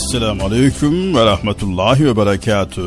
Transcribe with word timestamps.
Esselamu 0.00 0.44
Aleyküm 0.44 1.14
ve 1.14 1.24
Rahmetullahi 1.24 2.06
ve 2.06 2.16
Berekatü. 2.16 2.82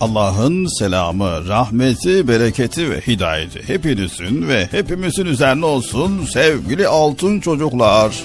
Allah'ın 0.00 0.78
selamı, 0.78 1.48
rahmeti, 1.48 2.28
bereketi 2.28 2.90
ve 2.90 3.00
hidayeti 3.00 3.68
hepinizin 3.68 4.48
ve 4.48 4.68
hepimizin 4.70 5.26
üzerine 5.26 5.66
olsun 5.66 6.26
sevgili 6.32 6.88
altın 6.88 7.40
çocuklar. 7.40 8.22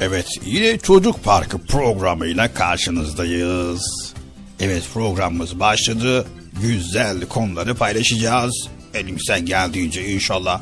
Evet 0.00 0.26
yine 0.44 0.78
Çocuk 0.78 1.24
Parkı 1.24 1.58
programıyla 1.58 2.54
karşınızdayız. 2.54 4.14
Evet 4.60 4.82
programımız 4.94 5.60
başladı. 5.60 6.26
Güzel 6.62 7.20
konuları 7.20 7.74
paylaşacağız. 7.74 8.68
Elimizden 8.94 9.46
geldiğince 9.46 10.08
inşallah. 10.08 10.60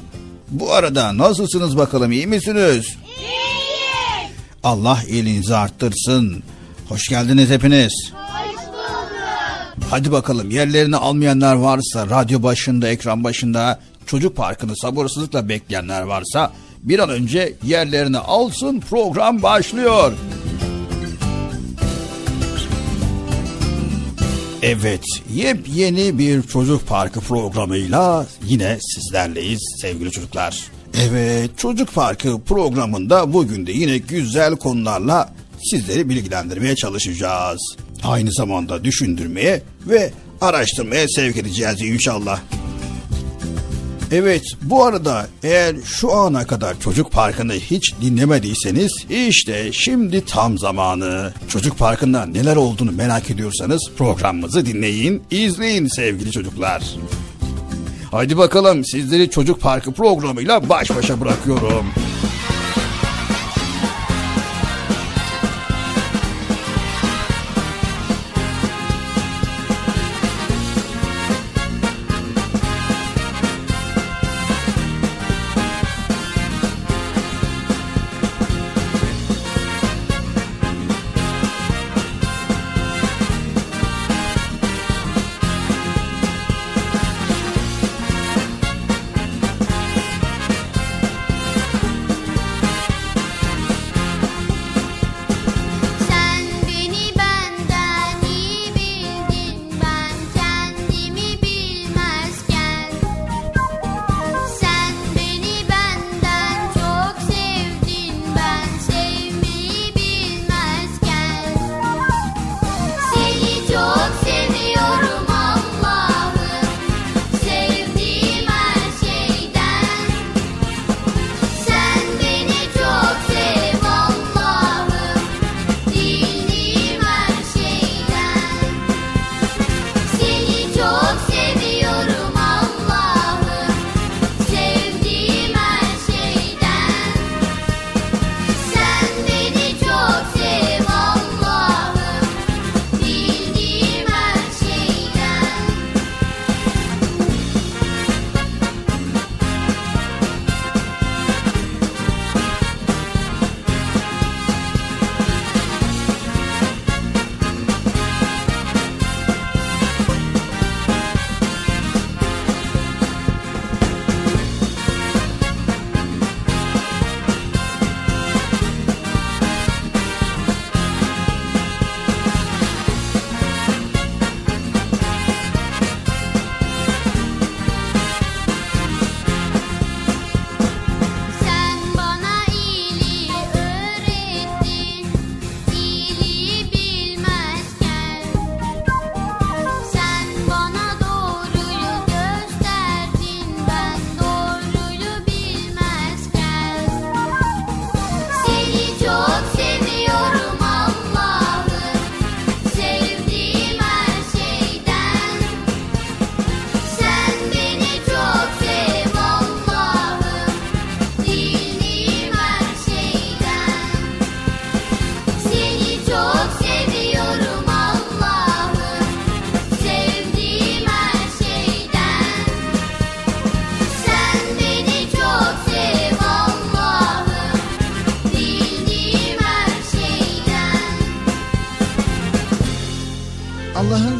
Bu 0.50 0.72
arada 0.72 1.18
nasılsınız 1.18 1.76
bakalım 1.76 2.12
iyi 2.12 2.26
misiniz? 2.26 2.96
Allah 4.64 4.98
iyiliğinizi 5.08 5.56
arttırsın. 5.56 6.42
Hoş 6.88 7.08
geldiniz 7.08 7.50
hepiniz. 7.50 7.92
Hoş. 8.12 8.34
Hadi 9.90 10.12
bakalım 10.12 10.50
yerlerini 10.50 10.96
almayanlar 10.96 11.54
varsa 11.54 12.06
radyo 12.10 12.42
başında 12.42 12.88
ekran 12.88 13.24
başında 13.24 13.80
çocuk 14.06 14.36
parkını 14.36 14.76
sabırsızlıkla 14.76 15.48
bekleyenler 15.48 16.02
varsa 16.02 16.52
bir 16.82 16.98
an 16.98 17.08
önce 17.08 17.54
yerlerini 17.62 18.18
alsın 18.18 18.80
program 18.80 19.42
başlıyor. 19.42 20.12
Evet, 24.62 25.04
yepyeni 25.34 26.18
bir 26.18 26.42
çocuk 26.42 26.86
parkı 26.86 27.20
programıyla 27.20 28.26
yine 28.46 28.78
sizlerleyiz 28.80 29.60
sevgili 29.80 30.10
çocuklar. 30.10 30.73
Evet, 31.02 31.50
Çocuk 31.56 31.94
Parkı 31.94 32.40
programında 32.40 33.32
bugün 33.32 33.66
de 33.66 33.72
yine 33.72 33.98
güzel 33.98 34.56
konularla 34.56 35.34
sizleri 35.70 36.08
bilgilendirmeye 36.08 36.76
çalışacağız. 36.76 37.76
Aynı 38.04 38.32
zamanda 38.32 38.84
düşündürmeye 38.84 39.62
ve 39.86 40.12
araştırmaya 40.40 41.08
sevk 41.08 41.36
edeceğiz 41.36 41.82
inşallah. 41.82 42.40
Evet 44.12 44.42
bu 44.62 44.84
arada 44.84 45.26
eğer 45.42 45.76
şu 45.84 46.12
ana 46.12 46.46
kadar 46.46 46.80
Çocuk 46.80 47.12
Parkı'nı 47.12 47.52
hiç 47.52 47.94
dinlemediyseniz 48.02 48.92
işte 49.10 49.72
şimdi 49.72 50.24
tam 50.24 50.58
zamanı. 50.58 51.32
Çocuk 51.48 51.78
Parkı'nda 51.78 52.26
neler 52.26 52.56
olduğunu 52.56 52.92
merak 52.92 53.30
ediyorsanız 53.30 53.90
programımızı 53.98 54.66
dinleyin, 54.66 55.22
izleyin 55.30 55.86
sevgili 55.86 56.30
çocuklar. 56.30 56.82
Haydi 58.14 58.38
bakalım 58.38 58.84
sizleri 58.84 59.30
Çocuk 59.30 59.60
Parkı 59.60 59.92
programıyla 59.92 60.68
baş 60.68 60.96
başa 60.96 61.20
bırakıyorum. 61.20 62.03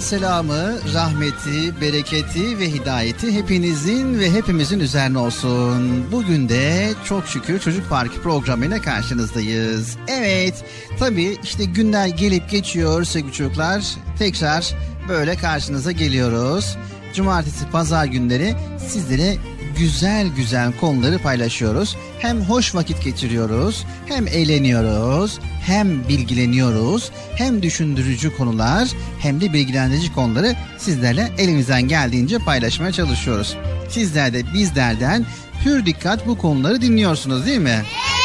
Selamı, 0.04 0.78
rahmeti, 0.94 1.80
bereketi 1.80 2.58
ve 2.58 2.72
hidayeti 2.72 3.32
hepinizin 3.32 4.18
ve 4.20 4.32
hepimizin 4.32 4.80
üzerine 4.80 5.18
olsun. 5.18 6.04
Bugün 6.12 6.48
de 6.48 6.92
çok 7.04 7.26
şükür 7.26 7.60
Çocuk 7.60 7.90
Parkı 7.90 8.22
programıyla 8.22 8.82
karşınızdayız. 8.82 9.96
Evet, 10.08 10.64
tabii 10.98 11.36
işte 11.42 11.64
günler 11.64 12.06
gelip 12.06 12.50
geçiyor 12.50 13.04
sevgili 13.04 13.32
çocuklar. 13.32 13.84
Tekrar 14.18 14.74
böyle 15.08 15.36
karşınıza 15.36 15.92
geliyoruz. 15.92 16.76
Cumartesi, 17.14 17.70
pazar 17.70 18.04
günleri 18.04 18.54
sizlere 18.88 19.36
güzel 19.78 20.28
güzel 20.36 20.72
konuları 20.80 21.18
paylaşıyoruz. 21.18 21.96
Hem 22.18 22.40
hoş 22.40 22.74
vakit 22.74 23.04
geçiriyoruz, 23.04 23.84
hem 24.06 24.28
eğleniyoruz, 24.28 25.38
hem 25.62 26.08
bilgileniyoruz, 26.08 27.10
hem 27.36 27.62
düşündürücü 27.62 28.36
konular, 28.36 28.88
hem 29.24 29.40
de 29.40 29.52
bilgilendirici 29.52 30.12
konuları 30.12 30.56
sizlerle 30.78 31.32
elimizden 31.38 31.82
geldiğince 31.82 32.38
paylaşmaya 32.38 32.92
çalışıyoruz. 32.92 33.56
Sizler 33.88 34.32
de 34.32 34.54
bizlerden 34.54 35.26
pür 35.62 35.86
dikkat 35.86 36.26
bu 36.26 36.38
konuları 36.38 36.80
dinliyorsunuz 36.80 37.46
değil 37.46 37.58
mi? 37.58 37.82
Evet 37.84 38.24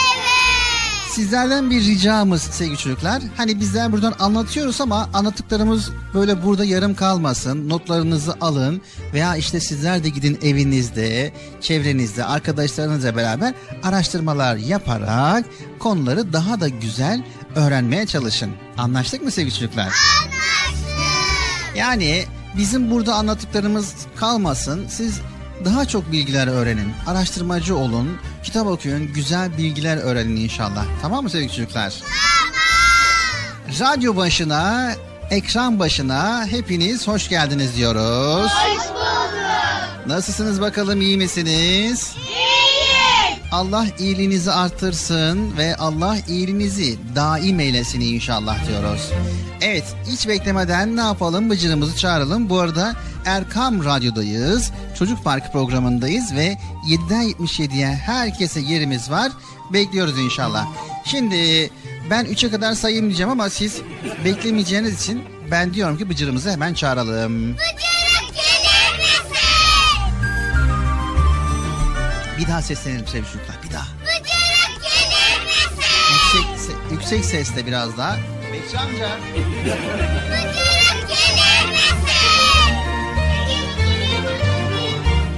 sizlerden 1.19 1.69
bir 1.69 1.81
ricamız 1.81 2.41
sevgili 2.41 2.77
çocuklar. 2.77 3.21
Hani 3.37 3.59
bizler 3.59 3.91
buradan 3.91 4.13
anlatıyoruz 4.19 4.81
ama 4.81 5.09
anlattıklarımız 5.13 5.91
böyle 6.13 6.43
burada 6.43 6.65
yarım 6.65 6.95
kalmasın. 6.95 7.69
Notlarınızı 7.69 8.35
alın 8.41 8.81
veya 9.13 9.35
işte 9.35 9.59
sizler 9.59 10.03
de 10.03 10.09
gidin 10.09 10.39
evinizde, 10.41 11.33
çevrenizde, 11.61 12.25
arkadaşlarınızla 12.25 13.15
beraber 13.15 13.53
araştırmalar 13.83 14.55
yaparak 14.55 15.45
konuları 15.79 16.33
daha 16.33 16.59
da 16.59 16.69
güzel 16.69 17.23
öğrenmeye 17.55 18.05
çalışın. 18.05 18.51
Anlaştık 18.77 19.21
mı 19.21 19.31
sevgili 19.31 19.53
çocuklar? 19.53 19.83
Anlaştık. 19.83 20.38
Yani 21.75 22.25
bizim 22.57 22.91
burada 22.91 23.15
anlattıklarımız 23.15 23.95
kalmasın. 24.15 24.87
Siz 24.87 25.21
daha 25.65 25.85
çok 25.85 26.11
bilgiler 26.11 26.47
öğrenin. 26.47 26.93
Araştırmacı 27.07 27.75
olun. 27.77 28.17
Kitap 28.43 28.67
okuyun. 28.67 29.13
Güzel 29.13 29.57
bilgiler 29.57 29.97
öğrenin 29.97 30.35
inşallah. 30.35 30.85
Tamam 31.01 31.23
mı 31.23 31.29
sevgili 31.29 31.51
çocuklar? 31.51 31.93
Tamam. 31.99 33.79
Radyo 33.79 34.15
başına, 34.15 34.91
ekran 35.29 35.79
başına 35.79 36.45
hepiniz 36.47 37.07
hoş 37.07 37.29
geldiniz 37.29 37.75
diyoruz. 37.77 38.51
Hoş 38.51 38.89
bulduk. 38.89 38.99
Nasılsınız 40.07 40.61
bakalım 40.61 41.01
iyi 41.01 41.17
misiniz? 41.17 41.47
İyiyiz. 41.49 42.28
Allah 43.51 43.85
iyiliğinizi 43.99 44.51
artırsın 44.51 45.57
ve 45.57 45.75
Allah 45.75 46.17
iyiliğinizi 46.27 46.97
daim 47.15 47.59
eylesin 47.59 48.01
inşallah 48.01 48.67
diyoruz. 48.67 49.11
Evet 49.61 49.95
hiç 50.07 50.27
beklemeden 50.27 50.95
ne 50.95 51.01
yapalım 51.01 51.49
bıcırımızı 51.49 51.97
çağıralım. 51.97 52.49
Bu 52.49 52.59
arada 52.59 52.95
Erkam 53.25 53.85
Radyo'dayız. 53.85 54.71
Çocuk 54.99 55.23
Parkı 55.23 55.51
programındayız 55.51 56.35
ve 56.35 56.57
7'den 56.87 57.29
77'ye 57.29 57.87
herkese 57.87 58.59
yerimiz 58.59 59.11
var. 59.11 59.31
Bekliyoruz 59.73 60.19
inşallah. 60.19 60.67
Şimdi 61.05 61.69
ben 62.09 62.25
3'e 62.25 62.51
kadar 62.51 62.73
sayayım 62.73 63.05
diyeceğim 63.05 63.31
ama 63.31 63.49
siz 63.49 63.81
beklemeyeceğiniz 64.25 65.01
için 65.01 65.23
ben 65.51 65.73
diyorum 65.73 65.97
ki 65.97 66.09
bıcırımızı 66.09 66.51
hemen 66.51 66.73
çağıralım. 66.73 67.53
Bıcırık 67.53 67.98
Bir 72.39 72.47
daha 72.47 72.61
seslenelim 72.61 73.07
sevgili 73.07 73.31
çocuklar 73.31 73.57
bir 73.63 73.71
daha. 73.73 73.87
Bıcırık 74.01 74.81
gelir 74.83 75.45
misin? 75.45 75.81
Yüksek, 76.13 76.71
se- 76.75 76.91
yüksek 76.93 77.25
sesle 77.25 77.65
biraz 77.65 77.97
daha. 77.97 78.17
Bekçi 78.53 78.77
amca. 78.79 79.09
Bıcırık 79.35 81.09
gelir 81.09 81.71
misin? 81.71 81.95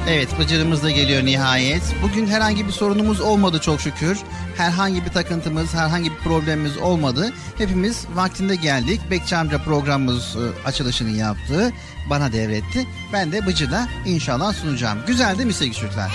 Evet 0.09 0.39
Bıcır'ımız 0.39 0.83
da 0.83 0.91
geliyor 0.91 1.25
nihayet. 1.25 1.81
Bugün 2.03 2.27
herhangi 2.27 2.67
bir 2.67 2.71
sorunumuz 2.71 3.21
olmadı 3.21 3.59
çok 3.59 3.81
şükür. 3.81 4.17
Herhangi 4.57 5.05
bir 5.05 5.09
takıntımız, 5.09 5.73
herhangi 5.73 6.11
bir 6.11 6.17
problemimiz 6.17 6.77
olmadı. 6.77 7.33
Hepimiz 7.57 8.05
vaktinde 8.15 8.55
geldik. 8.55 9.01
Bekçi 9.11 9.35
amca 9.37 9.57
programımız 9.63 10.35
e, 10.35 10.67
açılışını 10.67 11.17
yaptı. 11.17 11.71
Bana 12.09 12.33
devretti. 12.33 12.87
Ben 13.13 13.31
de 13.31 13.45
Bıcır'la 13.45 13.87
inşallah 14.05 14.53
sunacağım. 14.53 14.99
Güzel 15.07 15.35
değil 15.37 15.47
mi 15.47 15.53
sevgili 15.53 15.75
çocuklar? 15.75 16.11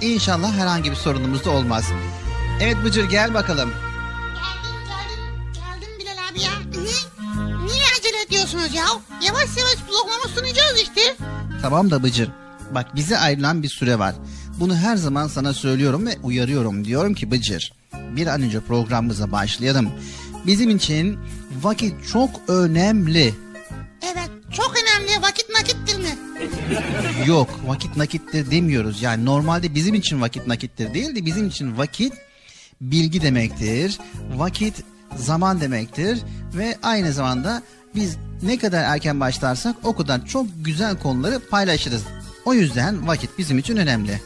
İnşallah 0.00 0.52
herhangi 0.52 0.90
bir 0.90 0.96
sorunumuz 0.96 1.44
da 1.44 1.50
olmaz. 1.50 1.84
Evet 2.60 2.76
Bıcır 2.84 3.04
gel 3.04 3.34
bakalım. 3.34 3.70
Geldim 3.70 4.80
geldim. 4.88 5.52
Geldim 5.54 5.98
Bilal 5.98 6.28
abi 6.30 6.40
ya. 6.40 6.50
Niye, 6.82 7.56
niye 7.66 7.84
acele 7.98 8.22
ediyorsunuz 8.26 8.74
ya? 8.74 8.84
Yavaş 9.22 9.56
yavaş 9.56 9.76
programı 9.76 10.34
sunacağız 10.34 10.80
işte. 10.82 11.16
Tamam 11.62 11.90
da 11.90 12.02
Bıcır. 12.02 12.28
Bak 12.74 12.94
bize 12.96 13.18
ayrılan 13.18 13.62
bir 13.62 13.68
süre 13.68 13.98
var. 13.98 14.14
Bunu 14.60 14.76
her 14.76 14.96
zaman 14.96 15.28
sana 15.28 15.52
söylüyorum 15.54 16.06
ve 16.06 16.18
uyarıyorum. 16.22 16.84
Diyorum 16.84 17.14
ki 17.14 17.30
Bıcır 17.30 17.72
bir 18.16 18.26
an 18.26 18.42
önce 18.42 18.60
programımıza 18.60 19.32
başlayalım. 19.32 19.90
Bizim 20.46 20.70
için 20.70 21.18
vakit 21.62 22.08
çok 22.12 22.30
önemli. 22.48 23.34
Evet 24.02 24.30
çok 24.56 24.74
önemli 24.82 25.22
vakit 25.22 25.50
nakittir 25.50 25.98
mi? 25.98 26.18
Yok 27.26 27.48
vakit 27.66 27.96
nakittir 27.96 28.50
demiyoruz. 28.50 29.02
Yani 29.02 29.24
normalde 29.24 29.74
bizim 29.74 29.94
için 29.94 30.20
vakit 30.20 30.46
nakittir 30.46 30.94
değil 30.94 31.16
de 31.16 31.26
bizim 31.26 31.48
için 31.48 31.78
vakit 31.78 32.12
bilgi 32.80 33.22
demektir. 33.22 33.98
Vakit 34.34 34.74
zaman 35.16 35.60
demektir 35.60 36.18
ve 36.54 36.78
aynı 36.82 37.12
zamanda 37.12 37.62
biz 37.94 38.16
ne 38.42 38.58
kadar 38.58 38.84
erken 38.84 39.20
başlarsak 39.20 39.76
o 39.84 39.96
kadar 39.96 40.26
çok 40.26 40.46
güzel 40.56 40.98
konuları 40.98 41.48
paylaşırız. 41.48 42.02
O 42.44 42.54
yüzden 42.54 43.06
vakit 43.06 43.38
bizim 43.38 43.58
için 43.58 43.76
önemli. 43.76 44.20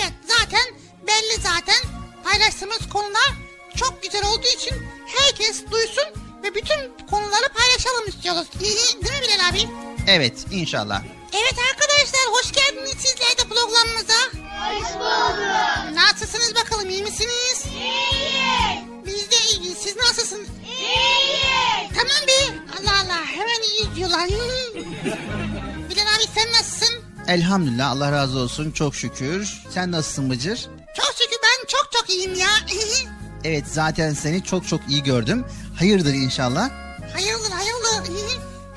Evet 0.00 0.12
zaten 0.28 0.74
belli 1.06 1.42
zaten. 1.42 1.90
Paylaştığımız 2.24 2.88
konular 2.92 3.32
çok 3.74 4.02
güzel 4.02 4.22
olduğu 4.24 4.46
için 4.58 4.76
herkes 5.06 5.64
duysun 5.70 6.25
ve 6.46 6.54
bütün 6.54 7.06
konuları 7.10 7.48
paylaşalım 7.54 8.08
istiyoruz. 8.08 8.46
Değil 8.60 8.96
mi 8.98 9.20
Bilal 9.22 9.48
abi? 9.48 9.68
Evet 10.06 10.46
inşallah. 10.50 11.02
Evet 11.32 11.54
arkadaşlar 11.70 12.20
hoş 12.30 12.52
geldiniz 12.52 12.90
sizler 12.90 13.38
de 13.38 13.54
programımıza. 13.54 14.20
Hoş 14.58 14.94
bulduk. 14.94 15.94
Nasılsınız 15.94 16.54
bakalım 16.54 16.90
iyi 16.90 17.02
misiniz? 17.02 17.64
İyi. 17.74 18.84
Biz 19.06 19.30
de 19.30 19.36
iyiyiz. 19.50 19.78
Siz 19.78 19.96
nasılsınız? 19.96 20.48
İyi. 20.66 21.88
Tamam 21.94 22.26
be. 22.26 22.58
Allah 22.80 22.96
Allah 23.04 23.24
hemen 23.26 23.62
iyiyiz 23.62 23.96
diyorlar. 23.96 24.26
Bilal 25.90 26.06
abi 26.16 26.24
sen 26.34 26.52
nasılsın? 26.52 27.02
Elhamdülillah 27.28 27.90
Allah 27.90 28.12
razı 28.12 28.38
olsun 28.38 28.70
çok 28.70 28.94
şükür. 28.94 29.62
Sen 29.74 29.92
nasılsın 29.92 30.30
Bıcır? 30.30 30.60
Çok 30.96 31.14
şükür 31.18 31.38
ben 31.42 31.66
çok 31.66 31.88
çok 31.92 32.10
iyiyim 32.10 32.34
ya. 32.34 32.48
Evet 33.44 33.64
zaten 33.68 34.12
seni 34.12 34.44
çok 34.44 34.68
çok 34.68 34.80
iyi 34.88 35.02
gördüm. 35.02 35.44
Hayırdır 35.78 36.14
inşallah. 36.14 36.70
hayırdır 37.14 37.50
hayırdır. 37.50 38.12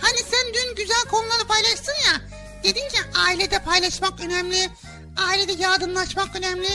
hani 0.02 0.18
sen 0.18 0.54
dün 0.54 0.76
güzel 0.76 1.02
konuları 1.12 1.48
paylaştın 1.48 1.94
ya. 2.06 2.22
Dedin 2.64 2.90
ki 2.90 2.98
ailede 3.28 3.60
paylaşmak 3.60 4.20
önemli. 4.20 4.70
Ailede 5.18 5.52
yardımlaşmak 5.64 6.36
önemli. 6.36 6.70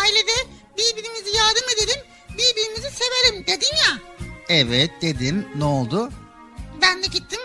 Ailede 0.00 0.50
birbirimizi 0.78 1.36
yardım 1.36 1.64
edelim. 1.76 2.00
Birbirimizi 2.30 2.88
sevelim 2.96 3.46
dedin 3.46 3.76
ya. 3.76 3.98
Evet 4.48 4.90
dedim 5.02 5.48
ne 5.54 5.64
oldu? 5.64 6.10
Ben 6.82 7.02
de 7.02 7.06
gittim. 7.06 7.40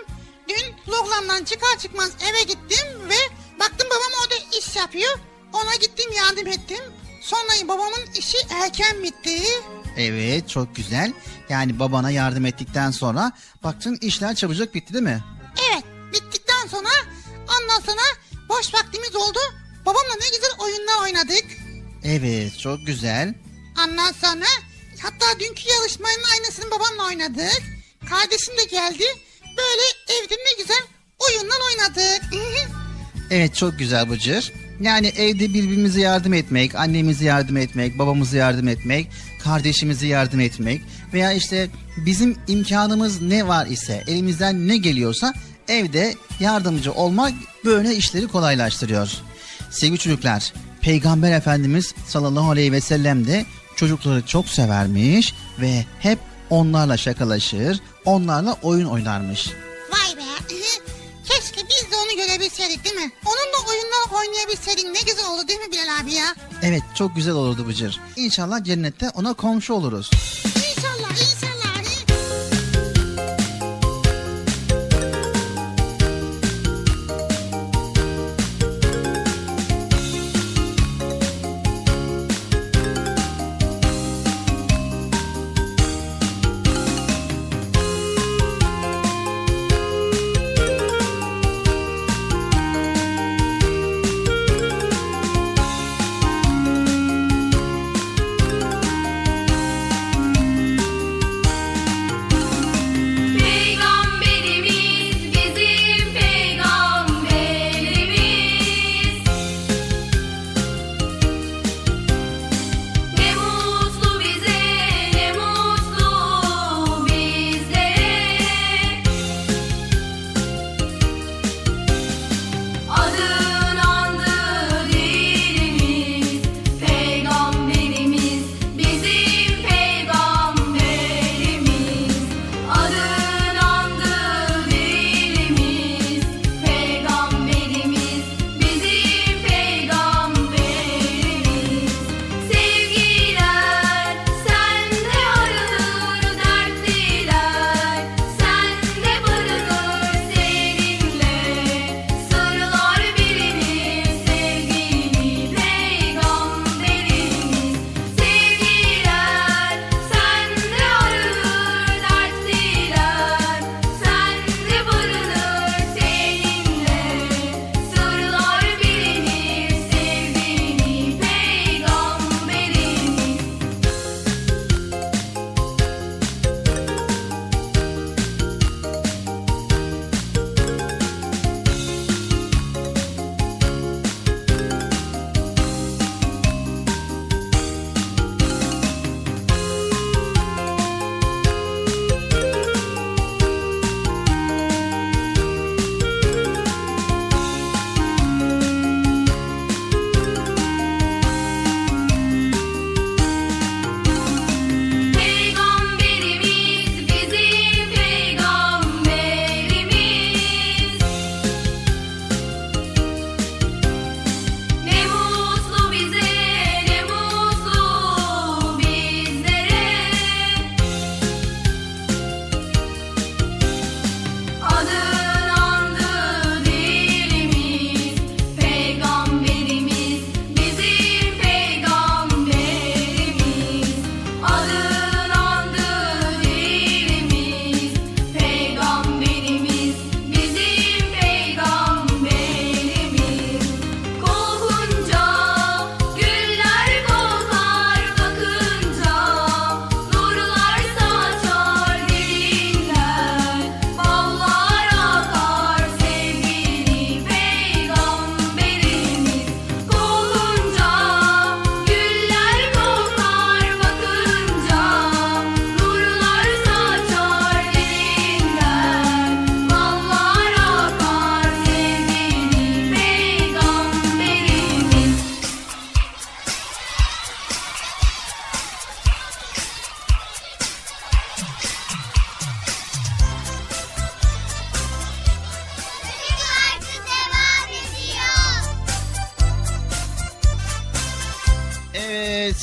Dün 0.49 0.75
programdan 0.85 1.43
çıkar 1.43 1.79
çıkmaz 1.79 2.11
eve 2.31 2.43
gittim 2.43 3.09
ve 3.09 3.15
baktım 3.59 3.87
babam 3.89 4.11
orada 4.23 4.35
iş 4.59 4.75
yapıyor. 4.75 5.19
Ona 5.53 5.75
gittim 5.75 6.11
yardım 6.11 6.47
ettim. 6.47 6.83
Sonra 7.21 7.67
babamın 7.67 8.11
işi 8.15 8.37
erken 8.49 9.03
bitti. 9.03 9.41
Evet 9.97 10.49
çok 10.49 10.75
güzel. 10.75 11.13
Yani 11.49 11.79
babana 11.79 12.11
yardım 12.11 12.45
ettikten 12.45 12.91
sonra 12.91 13.31
baktın 13.63 13.97
işler 14.01 14.35
çabucak 14.35 14.75
bitti 14.75 14.93
değil 14.93 15.03
mi? 15.03 15.23
Evet 15.71 15.83
bittikten 16.13 16.67
sonra 16.67 16.89
ondan 17.41 17.79
sonra 17.85 18.01
boş 18.49 18.73
vaktimiz 18.73 19.15
oldu. 19.15 19.39
Babamla 19.85 20.13
ne 20.21 20.29
güzel 20.35 20.51
oyunlar 20.59 21.01
oynadık. 21.03 21.45
Evet 22.03 22.59
çok 22.59 22.85
güzel. 22.87 23.33
Ondan 23.85 24.11
sonra 24.11 24.45
hatta 25.01 25.39
dünkü 25.39 25.69
yarışmanın 25.69 26.23
aynısını 26.33 26.71
babamla 26.71 27.05
oynadık. 27.07 27.63
Kardeşim 28.09 28.57
de 28.57 28.63
geldi. 28.63 29.03
Böyle 29.57 29.83
evde 30.19 30.33
ne 30.33 30.61
güzel 30.61 30.83
oyunlar 31.19 31.57
oynadık. 31.69 32.21
Evet 33.31 33.55
çok 33.55 33.79
güzel 33.79 34.09
Bıcır. 34.09 34.53
Yani 34.81 35.07
evde 35.07 35.53
birbirimize 35.53 36.01
yardım 36.01 36.33
etmek, 36.33 36.75
annemize 36.75 37.25
yardım 37.25 37.57
etmek, 37.57 37.99
babamıza 37.99 38.37
yardım 38.37 38.67
etmek, 38.67 39.11
kardeşimize 39.47 40.07
yardım 40.07 40.39
etmek 40.39 40.81
veya 41.13 41.33
işte 41.33 41.69
bizim 41.97 42.37
imkanımız 42.47 43.21
ne 43.21 43.47
var 43.47 43.65
ise, 43.65 44.03
elimizden 44.07 44.67
ne 44.67 44.77
geliyorsa 44.77 45.33
evde 45.67 46.15
yardımcı 46.39 46.93
olmak 46.93 47.33
böyle 47.65 47.95
işleri 47.95 48.27
kolaylaştırıyor. 48.27 49.11
Sevgili 49.71 49.99
çocuklar, 49.99 50.53
Peygamber 50.81 51.31
Efendimiz 51.31 51.93
sallallahu 52.07 52.51
aleyhi 52.51 52.71
ve 52.71 52.81
sellem 52.81 53.27
de 53.27 53.45
çocukları 53.75 54.25
çok 54.25 54.49
severmiş 54.49 55.33
ve 55.61 55.85
hep 55.99 56.19
onlarla 56.49 56.97
şakalaşır, 56.97 57.79
onlarla 58.05 58.57
oyun 58.61 58.85
oynarmış. 58.85 59.49
Vay 59.91 60.17
be. 60.17 60.56
Görebilseydik 62.17 62.83
değil 62.85 62.95
mi? 62.95 63.11
Onunla 63.25 63.69
oyunlar 63.69 64.21
oynayabilseydik 64.21 64.85
ne 64.85 64.99
güzel 65.11 65.25
oldu 65.29 65.47
değil 65.47 65.59
mi 65.59 65.71
Bilal 65.71 65.99
abi 66.01 66.13
ya? 66.13 66.35
Evet 66.63 66.81
çok 66.95 67.15
güzel 67.15 67.33
olurdu 67.33 67.67
Bıcır. 67.67 67.99
İnşallah 68.15 68.63
cennette 68.63 69.09
ona 69.09 69.33
komşu 69.33 69.73
oluruz. 69.73 70.11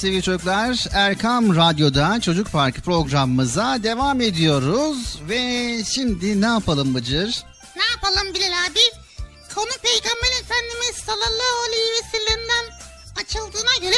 Sevgili 0.05 0.23
çocuklar 0.23 0.85
Erkam 0.93 1.57
Radyo'da 1.57 2.21
Çocuk 2.21 2.53
Parkı 2.53 2.81
programımıza 2.81 3.83
devam 3.83 4.21
ediyoruz. 4.21 5.21
Ve 5.29 5.85
şimdi 5.85 6.41
ne 6.41 6.47
yapalım 6.47 6.95
Bıcır? 6.95 7.43
Ne 7.77 7.83
yapalım 7.95 8.35
Bilal 8.35 8.67
abi? 8.71 8.81
Konu 9.55 9.71
Peygamber 9.83 10.41
Efendimiz 10.43 10.97
sallallahu 11.07 11.59
aleyhi 11.69 11.91
ve 11.93 12.19
sellem'den 12.19 12.65
açıldığına 13.23 13.77
göre 13.81 13.97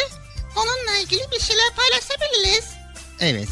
onunla 0.56 0.98
ilgili 1.02 1.22
bir 1.32 1.40
şeyler 1.40 1.68
paylaşabiliriz. 1.76 2.64
Evet, 3.20 3.48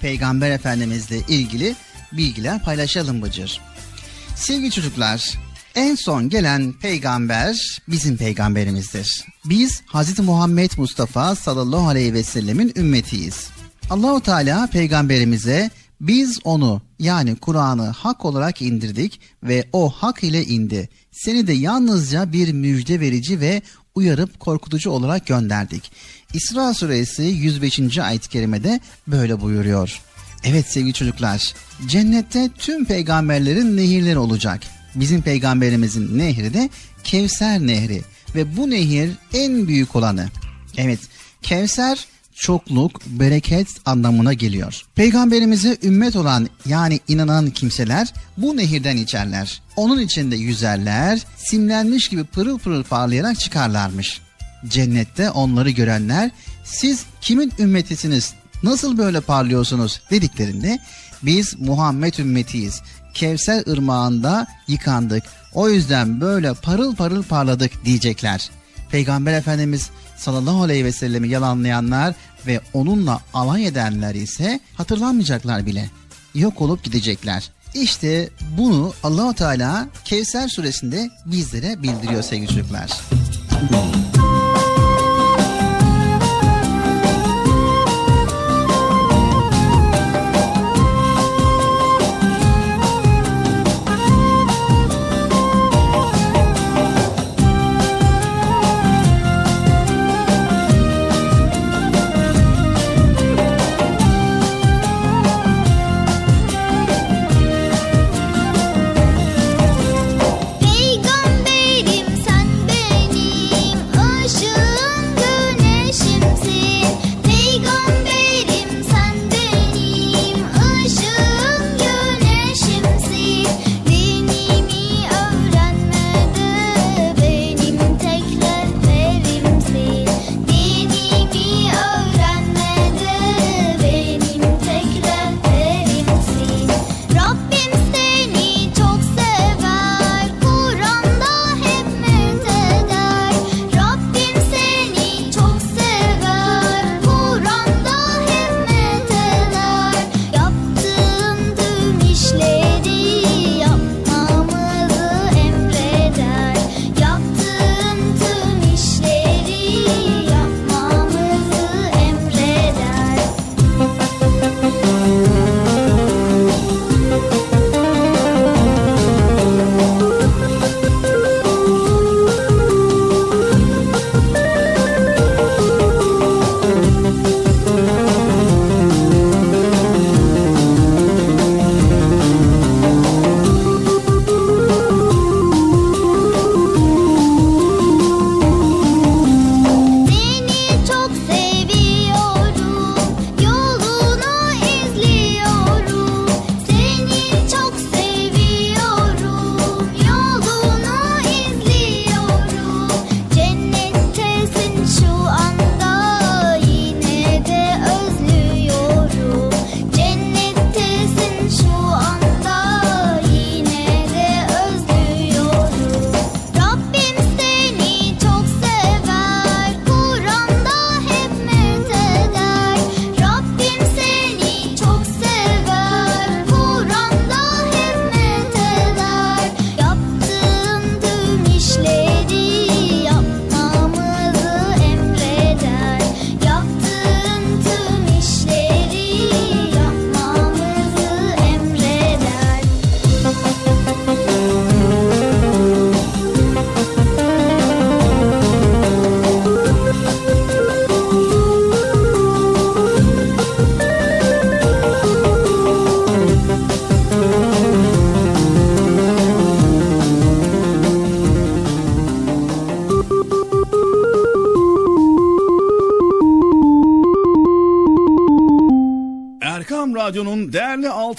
Peygamber 0.00 0.50
Efendimizle 0.50 1.16
ilgili 1.16 1.76
bilgiler 2.12 2.64
paylaşalım 2.64 3.22
Bıcır. 3.22 3.60
Sevgili 4.36 4.70
çocuklar, 4.70 5.38
en 5.74 5.94
son 5.94 6.28
gelen 6.28 6.72
peygamber 6.72 7.79
bizim 7.90 8.16
peygamberimizdir. 8.16 9.24
Biz 9.44 9.82
Hz. 9.82 10.18
Muhammed 10.18 10.70
Mustafa 10.76 11.34
sallallahu 11.34 11.88
aleyhi 11.88 12.14
ve 12.14 12.22
sellemin 12.22 12.72
ümmetiyiz. 12.76 13.48
Allahu 13.90 14.20
Teala 14.20 14.66
peygamberimize 14.66 15.70
biz 16.00 16.38
onu 16.44 16.82
yani 16.98 17.36
Kur'an'ı 17.36 17.86
hak 17.88 18.24
olarak 18.24 18.62
indirdik 18.62 19.20
ve 19.42 19.64
o 19.72 19.90
hak 19.90 20.24
ile 20.24 20.44
indi. 20.44 20.88
Seni 21.12 21.46
de 21.46 21.52
yalnızca 21.52 22.32
bir 22.32 22.52
müjde 22.52 23.00
verici 23.00 23.40
ve 23.40 23.62
uyarıp 23.94 24.40
korkutucu 24.40 24.90
olarak 24.90 25.26
gönderdik. 25.26 25.92
İsra 26.34 26.74
suresi 26.74 27.22
105. 27.22 27.98
ayet-i 27.98 28.28
kerimede 28.28 28.80
böyle 29.06 29.40
buyuruyor. 29.40 30.00
Evet 30.44 30.72
sevgili 30.72 30.92
çocuklar, 30.92 31.54
cennette 31.86 32.50
tüm 32.58 32.84
peygamberlerin 32.84 33.76
nehirleri 33.76 34.18
olacak. 34.18 34.79
Bizim 34.94 35.22
peygamberimizin 35.22 36.18
nehri 36.18 36.54
de 36.54 36.70
Kevser 37.04 37.60
Nehri 37.60 38.02
ve 38.34 38.56
bu 38.56 38.70
nehir 38.70 39.10
en 39.34 39.68
büyük 39.68 39.96
olanı. 39.96 40.28
Evet, 40.76 41.00
Kevser 41.42 42.06
çokluk, 42.34 43.06
bereket 43.06 43.68
anlamına 43.84 44.32
geliyor. 44.32 44.82
Peygamberimize 44.94 45.78
ümmet 45.82 46.16
olan 46.16 46.48
yani 46.66 47.00
inanan 47.08 47.50
kimseler 47.50 48.14
bu 48.36 48.56
nehirden 48.56 48.96
içerler. 48.96 49.62
Onun 49.76 50.00
içinde 50.00 50.36
yüzerler, 50.36 51.20
simlenmiş 51.36 52.08
gibi 52.08 52.24
pırıl 52.24 52.58
pırıl 52.58 52.84
parlayarak 52.84 53.40
çıkarlarmış. 53.40 54.20
Cennette 54.68 55.30
onları 55.30 55.70
görenler 55.70 56.30
siz 56.64 57.04
kimin 57.20 57.52
ümmetisiniz 57.58 58.34
nasıl 58.62 58.98
böyle 58.98 59.20
parlıyorsunuz 59.20 60.00
dediklerinde 60.10 60.78
biz 61.22 61.60
Muhammed 61.60 62.14
ümmetiyiz. 62.14 62.82
Kevser 63.14 63.66
ırmağında 63.72 64.46
yıkandık. 64.68 65.24
O 65.54 65.68
yüzden 65.68 66.20
böyle 66.20 66.54
parıl 66.54 66.94
parıl 66.96 67.22
parladık 67.22 67.84
diyecekler. 67.84 68.50
Peygamber 68.90 69.32
Efendimiz 69.32 69.90
sallallahu 70.16 70.62
aleyhi 70.62 70.84
ve 70.84 70.92
sellemi 70.92 71.28
yalanlayanlar 71.28 72.14
ve 72.46 72.60
onunla 72.74 73.20
alay 73.34 73.66
edenler 73.66 74.14
ise 74.14 74.60
hatırlanmayacaklar 74.74 75.66
bile. 75.66 75.90
Yok 76.34 76.60
olup 76.60 76.84
gidecekler. 76.84 77.50
İşte 77.74 78.28
bunu 78.58 78.92
Allahu 79.02 79.34
Teala 79.34 79.88
Kevser 80.04 80.48
suresinde 80.48 81.10
bizlere 81.26 81.82
bildiriyor 81.82 82.22
sevgili 82.22 82.48
çocuklar. 82.48 83.00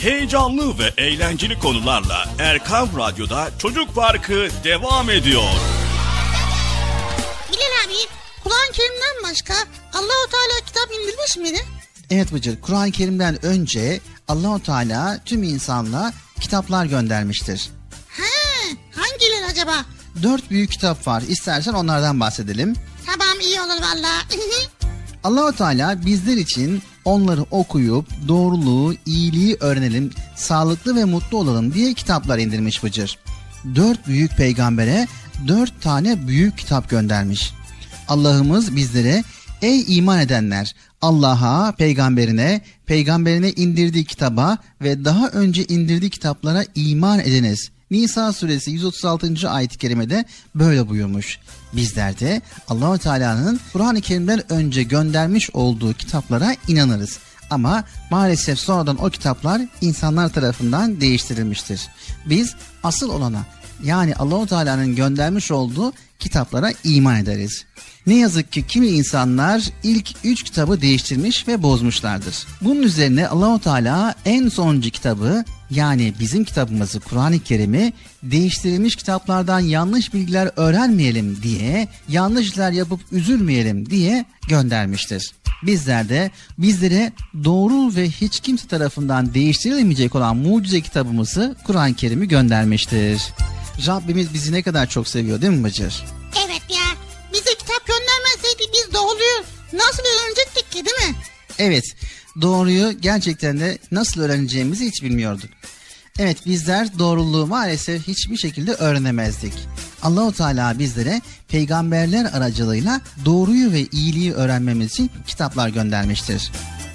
Heyecanlı 0.00 0.78
ve 0.78 0.92
eğlenceli 1.02 1.58
konularla 1.58 2.24
Erkam 2.38 2.88
Radyo'da 2.98 3.48
Çocuk 3.58 3.94
Parkı 3.94 4.48
devam 4.64 5.10
ediyor. 5.10 5.42
Bilal 7.48 7.86
abi 7.86 7.94
Kur'an-ı 8.44 8.72
Kerim'den 8.72 9.30
başka 9.30 9.54
Allahu 9.94 10.30
Teala 10.30 10.66
kitap 10.66 10.88
indirmiş 10.94 11.36
miydi? 11.36 11.66
Evet 12.10 12.32
Bıcır, 12.32 12.60
Kur'an-ı 12.60 12.90
Kerim'den 12.90 13.44
önce 13.46 14.00
Allahu 14.28 14.62
Teala 14.62 15.20
tüm 15.24 15.42
insanlığa 15.42 16.12
kitaplar 16.40 16.86
göndermiştir. 16.86 17.70
He, 18.08 18.76
hangileri 18.96 19.46
acaba? 19.50 19.84
Dört 20.22 20.50
büyük 20.50 20.70
kitap 20.72 21.06
var. 21.06 21.22
İstersen 21.28 21.72
onlardan 21.72 22.20
bahsedelim. 22.20 22.74
Tamam 23.06 23.40
iyi 23.40 23.60
olur 23.60 23.82
valla. 23.82 24.10
Allahu 25.24 25.56
Teala 25.56 26.06
bizler 26.06 26.36
için 26.36 26.82
onları 27.08 27.42
okuyup 27.50 28.06
doğruluğu, 28.28 28.94
iyiliği 29.06 29.56
öğrenelim, 29.60 30.10
sağlıklı 30.36 30.96
ve 30.96 31.04
mutlu 31.04 31.38
olalım 31.38 31.74
diye 31.74 31.94
kitaplar 31.94 32.38
indirmiş 32.38 32.84
Bıcır. 32.84 33.18
Dört 33.74 34.06
büyük 34.06 34.36
peygambere 34.36 35.08
dört 35.48 35.82
tane 35.82 36.28
büyük 36.28 36.58
kitap 36.58 36.90
göndermiş. 36.90 37.52
Allah'ımız 38.08 38.76
bizlere 38.76 39.24
ey 39.62 39.96
iman 39.96 40.20
edenler 40.20 40.74
Allah'a, 41.02 41.72
peygamberine, 41.72 42.60
peygamberine 42.86 43.50
indirdiği 43.50 44.04
kitaba 44.04 44.58
ve 44.80 45.04
daha 45.04 45.28
önce 45.28 45.64
indirdiği 45.64 46.10
kitaplara 46.10 46.64
iman 46.74 47.20
ediniz. 47.20 47.70
Nisa 47.90 48.32
suresi 48.32 48.70
136. 48.70 49.50
ayet-i 49.50 49.78
kerimede 49.78 50.24
böyle 50.54 50.88
buyurmuş. 50.88 51.38
Bizler 51.72 52.18
de 52.20 52.42
Allahu 52.68 52.98
Teala'nın 52.98 53.60
Kur'an-ı 53.72 54.00
Kerim'den 54.00 54.52
önce 54.52 54.82
göndermiş 54.82 55.50
olduğu 55.54 55.94
kitaplara 55.94 56.54
inanırız. 56.68 57.18
Ama 57.50 57.84
maalesef 58.10 58.58
sonradan 58.58 59.04
o 59.04 59.10
kitaplar 59.10 59.62
insanlar 59.80 60.28
tarafından 60.28 61.00
değiştirilmiştir. 61.00 61.88
Biz 62.26 62.54
asıl 62.82 63.10
olana 63.10 63.46
yani 63.84 64.14
Allahu 64.14 64.46
Teala'nın 64.46 64.96
göndermiş 64.96 65.50
olduğu 65.50 65.92
kitaplara 66.18 66.72
iman 66.84 67.16
ederiz. 67.16 67.64
Ne 68.06 68.14
yazık 68.14 68.52
ki 68.52 68.66
kimi 68.66 68.86
insanlar 68.86 69.62
ilk 69.82 70.08
üç 70.24 70.42
kitabı 70.42 70.80
değiştirmiş 70.80 71.48
ve 71.48 71.62
bozmuşlardır. 71.62 72.34
Bunun 72.60 72.82
üzerine 72.82 73.28
Allahu 73.28 73.58
Teala 73.60 74.14
en 74.24 74.48
sonuncu 74.48 74.90
kitabı 74.90 75.44
yani 75.70 76.14
bizim 76.20 76.44
kitabımızı 76.44 77.00
Kur'an-ı 77.00 77.38
Kerim'i 77.38 77.92
değiştirilmiş 78.22 78.96
kitaplardan 78.96 79.60
yanlış 79.60 80.14
bilgiler 80.14 80.50
öğrenmeyelim 80.56 81.42
diye, 81.42 81.88
yanlışlar 82.08 82.70
yapıp 82.72 83.00
üzülmeyelim 83.12 83.90
diye 83.90 84.24
göndermiştir. 84.48 85.32
Bizler 85.62 86.08
de 86.08 86.30
bizlere 86.58 87.12
doğru 87.44 87.96
ve 87.96 88.08
hiç 88.10 88.40
kimse 88.40 88.68
tarafından 88.68 89.34
değiştirilemeyecek 89.34 90.14
olan 90.14 90.36
mucize 90.36 90.80
kitabımızı 90.80 91.56
Kur'an-ı 91.66 91.94
Kerim'i 91.94 92.28
göndermiştir. 92.28 93.22
Rabbimiz 93.86 94.34
bizi 94.34 94.52
ne 94.52 94.62
kadar 94.62 94.86
çok 94.86 95.08
seviyor 95.08 95.40
değil 95.40 95.52
mi 95.52 95.64
Bıcır? 95.64 96.04
evet 96.46 96.62
ya 96.70 96.97
bize 97.32 97.54
kitap 97.54 97.86
göndermeseydi 97.86 98.72
biz 98.72 98.94
doğruyu 98.94 99.44
nasıl 99.72 100.02
öğrenecektik 100.02 100.70
ki 100.70 100.84
değil 100.84 101.10
mi? 101.10 101.16
Evet, 101.58 101.84
doğruyu 102.40 103.00
gerçekten 103.00 103.60
de 103.60 103.78
nasıl 103.90 104.20
öğreneceğimizi 104.20 104.86
hiç 104.86 105.02
bilmiyorduk. 105.02 105.50
Evet, 106.18 106.46
bizler 106.46 106.98
doğruluğu 106.98 107.46
maalesef 107.46 108.08
hiçbir 108.08 108.36
şekilde 108.36 108.72
öğrenemezdik. 108.72 109.52
Allahu 110.02 110.32
Teala 110.32 110.78
bizlere 110.78 111.20
peygamberler 111.48 112.24
aracılığıyla 112.24 113.00
doğruyu 113.24 113.72
ve 113.72 113.80
iyiliği 113.80 114.32
öğrenmemiz 114.34 114.92
için 114.92 115.10
kitaplar 115.26 115.68
göndermiştir. 115.68 116.52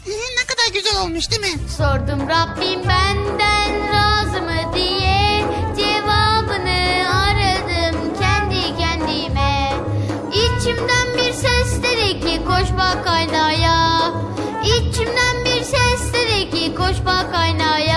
Ee, 0.07 0.09
ne 0.09 0.45
kadar 0.47 0.73
güzel 0.81 1.01
olmuş 1.01 1.31
değil 1.31 1.41
mi? 1.41 1.59
Sordum 1.77 2.27
Rabbim 2.29 2.79
benden 2.89 3.93
razı 3.93 4.41
mı 4.41 4.62
koş 12.63 12.77
bak 12.77 13.07
aynaya 13.07 14.11
İçimden 14.63 15.45
bir 15.45 15.63
ses 15.63 16.13
dedi 16.13 16.49
ki 16.51 16.75
koş 16.75 17.05
bak 17.05 17.35
aynaya 17.35 17.92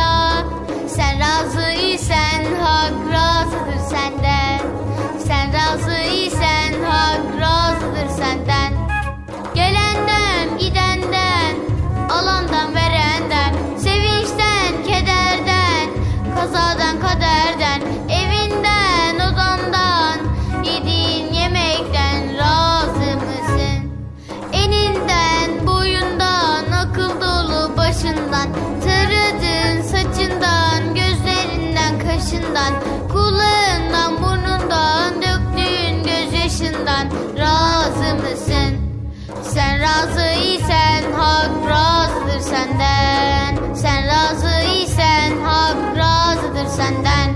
razı 39.87 40.29
isen 40.55 41.13
hak 41.13 41.51
razıdır 41.71 42.41
senden. 42.41 43.75
Sen 43.75 44.07
razı 44.09 44.61
isen 44.83 45.33
hak 45.45 45.97
razıdır 45.97 46.67
senden. 46.67 47.31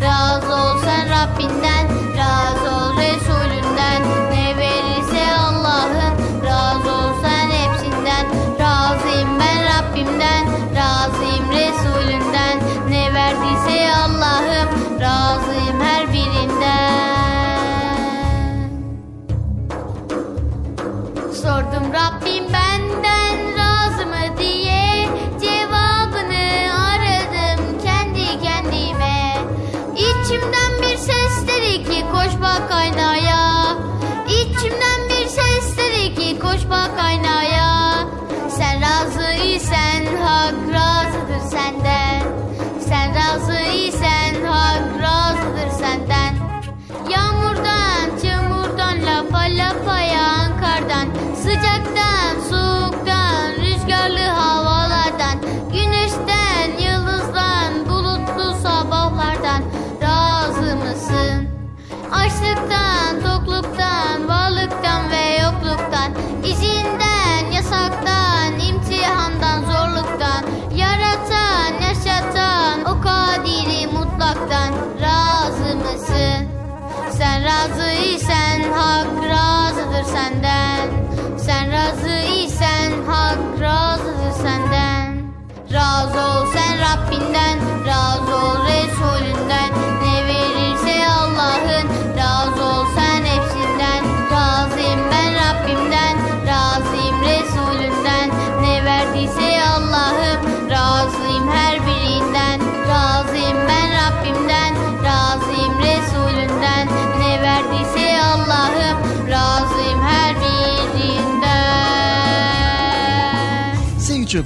Razı 0.00 0.54
ol 0.54 0.78
sen 0.84 1.10
Rabbinden 1.10 1.86
Razı 2.18 2.76
ol 2.76 2.85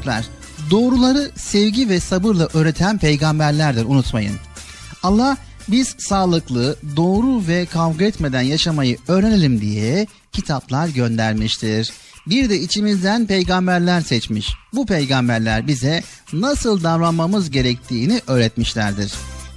çocuklar, 0.01 0.25
doğruları 0.71 1.31
sevgi 1.37 1.89
ve 1.89 2.01
sabırla 2.01 2.49
öğreten 2.55 2.99
peygamberlerdir 2.99 3.85
unutmayın. 3.85 4.37
Allah 5.03 5.37
biz 5.69 5.95
sağlıklı, 5.99 6.77
doğru 6.97 7.47
ve 7.49 7.67
kavga 7.67 8.05
etmeden 8.05 8.43
yaşamayı 8.43 8.99
öğrenelim 9.09 9.61
diye 9.61 10.07
kitaplar 10.33 10.89
göndermiştir. 10.89 11.93
Bir 12.27 12.51
de 12.51 12.61
içimizden 12.61 13.27
peygamberler 13.27 14.01
seçmiş. 14.01 14.49
Bu 14.75 14.87
peygamberler 14.87 15.67
bize 15.67 16.03
nasıl 16.33 16.83
davranmamız 16.83 17.51
gerektiğini 17.51 18.21
öğretmişlerdir. 18.27 19.13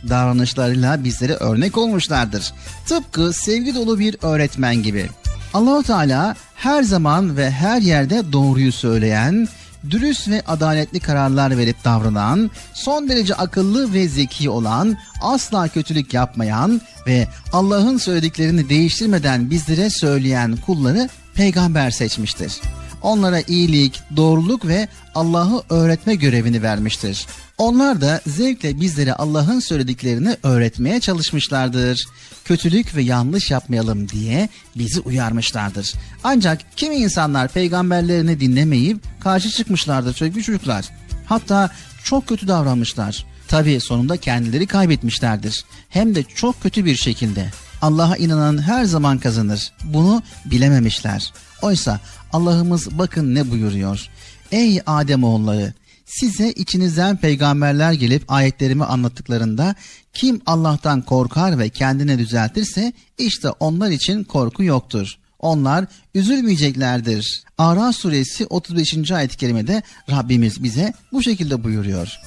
Davranışlarıyla 0.10 1.04
bizlere 1.04 1.34
örnek 1.34 1.78
olmuşlardır. 1.78 2.54
Tıpkı 2.88 3.34
sevgi 3.34 3.76
dolu 3.76 4.00
bir 4.00 4.18
öğretmen 4.22 4.84
gibi. 4.84 5.10
Allahu 5.54 5.84
Teala 5.84 6.36
her 6.56 6.84
zaman 6.84 7.38
ve 7.38 7.52
her 7.52 7.82
yerde 7.82 8.32
doğruyu 8.32 8.72
söyleyen, 8.72 9.48
dürüst 9.90 10.30
ve 10.30 10.42
adaletli 10.48 11.00
kararlar 11.00 11.58
verip 11.58 11.84
davranan, 11.84 12.52
son 12.74 13.10
derece 13.10 13.36
akıllı 13.36 13.94
ve 13.94 14.08
zeki 14.08 14.50
olan, 14.50 14.98
asla 15.22 15.68
kötülük 15.68 16.14
yapmayan 16.14 16.82
ve 17.08 17.28
Allah'ın 17.54 17.98
söylediklerini 17.98 18.70
değiştirmeden 18.70 19.50
bizlere 19.50 19.90
söyleyen 19.90 20.56
kulları 20.56 21.10
peygamber 21.34 21.92
seçmiştir. 21.92 22.62
Onlara 23.04 23.42
iyilik, 23.42 24.00
doğruluk 24.16 24.68
ve 24.68 24.88
Allah'ı 25.16 25.64
öğretme 25.70 26.16
görevini 26.16 26.62
vermiştir. 26.62 27.26
Onlar 27.58 28.02
da 28.02 28.22
zevkle 28.28 28.82
bizlere 28.82 29.14
Allah'ın 29.14 29.60
söylediklerini 29.60 30.38
öğretmeye 30.44 31.00
çalışmışlardır. 31.00 32.08
Kötülük 32.46 32.96
ve 32.96 33.02
yanlış 33.02 33.52
yapmayalım 33.52 34.10
diye 34.10 34.50
bizi 34.76 35.00
uyarmışlardır. 35.00 35.94
Ancak 36.24 36.60
kimi 36.76 36.96
insanlar 36.96 37.48
peygamberlerini 37.48 38.40
dinlemeyip 38.40 38.98
karşı 39.20 39.50
çıkmışlardır 39.50 40.16
sevgili 40.16 40.44
çocuklar. 40.44 40.90
Hatta 41.26 41.70
çok 42.04 42.28
kötü 42.28 42.48
davranmışlar. 42.48 43.26
Tabi 43.48 43.80
sonunda 43.80 44.18
kendileri 44.18 44.68
kaybetmişlerdir. 44.68 45.66
Hem 45.90 46.16
de 46.16 46.24
çok 46.24 46.64
kötü 46.64 46.86
bir 46.86 46.96
şekilde. 46.96 47.52
Allah'a 47.82 48.18
inanan 48.18 48.62
her 48.62 48.86
zaman 48.86 49.18
kazanır. 49.18 49.72
Bunu 49.84 50.24
bilememişler. 50.46 51.34
Oysa 51.64 52.00
Allah'ımız 52.34 52.98
bakın 52.98 53.36
ne 53.36 53.52
buyuruyor. 53.52 54.10
Ey 54.52 54.82
Adem 54.86 55.24
oğulları 55.24 55.74
size 56.06 56.52
içinizden 56.52 57.18
peygamberler 57.18 57.92
gelip 57.94 58.32
ayetlerimi 58.32 58.86
anlattıklarında 58.86 59.76
kim 60.14 60.42
Allah'tan 60.46 61.02
korkar 61.02 61.60
ve 61.60 61.70
kendini 61.70 62.18
düzeltirse 62.18 62.94
işte 63.18 63.50
onlar 63.50 63.90
için 63.90 64.24
korku 64.24 64.64
yoktur. 64.64 65.18
Onlar 65.40 65.86
üzülmeyeceklerdir. 66.14 67.44
Ara 67.58 67.94
suresi 67.94 68.46
35. 68.46 69.12
ayet-i 69.12 69.38
kerimede 69.38 69.84
Rabbimiz 70.10 70.64
bize 70.64 70.94
bu 71.12 71.24
şekilde 71.24 71.64
buyuruyor. 71.64 72.20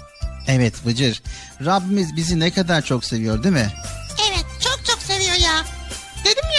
Evet 0.46 0.75
Bıcır, 0.87 1.22
Rabbimiz 1.64 2.16
bizi 2.16 2.40
ne 2.40 2.51
kadar 2.51 2.83
çok 2.83 3.05
seviyor 3.05 3.42
değil 3.42 3.55
mi? 3.55 3.72
Evet 4.31 4.46
çok 4.61 4.87
çok 4.87 5.03
seviyor 5.03 5.35
ya. 5.35 5.64
Dedim 6.25 6.44
ya 6.44 6.55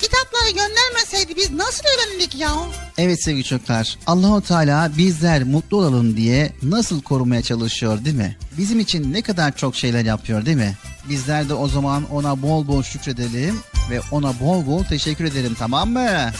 kitapları 0.00 0.50
göndermeseydi 0.50 1.36
biz 1.36 1.50
nasıl 1.50 1.84
öğrendik 1.84 2.34
ya? 2.34 2.50
Evet 2.98 3.24
sevgili 3.24 3.44
çocuklar. 3.44 3.98
Allahu 4.06 4.40
Teala 4.40 4.90
bizler 4.98 5.44
mutlu 5.44 5.76
olalım 5.76 6.16
diye 6.16 6.52
nasıl 6.62 7.02
korumaya 7.02 7.42
çalışıyor 7.42 8.04
değil 8.04 8.16
mi? 8.16 8.36
Bizim 8.58 8.80
için 8.80 9.12
ne 9.12 9.22
kadar 9.22 9.56
çok 9.56 9.76
şeyler 9.76 10.04
yapıyor 10.04 10.46
değil 10.46 10.56
mi? 10.56 10.76
Bizler 11.08 11.48
de 11.48 11.54
o 11.54 11.68
zaman 11.68 12.04
ona 12.10 12.42
bol 12.42 12.66
bol 12.66 12.82
şükredelim 12.82 13.60
ve 13.90 14.00
ona 14.10 14.40
bol 14.40 14.66
bol 14.66 14.84
teşekkür 14.84 15.24
edelim 15.24 15.56
tamam 15.58 15.90
mı? 15.90 16.30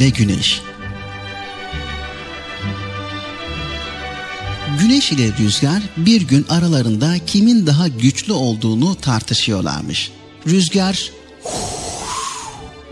İle 0.00 0.08
Güneş 0.08 0.60
Güneş 4.80 5.12
ile 5.12 5.36
Rüzgar 5.38 5.82
bir 5.96 6.20
gün 6.22 6.46
aralarında 6.48 7.14
kimin 7.26 7.66
daha 7.66 7.88
güçlü 7.88 8.32
olduğunu 8.32 8.94
tartışıyorlarmış. 9.00 10.10
Rüzgar 10.46 11.10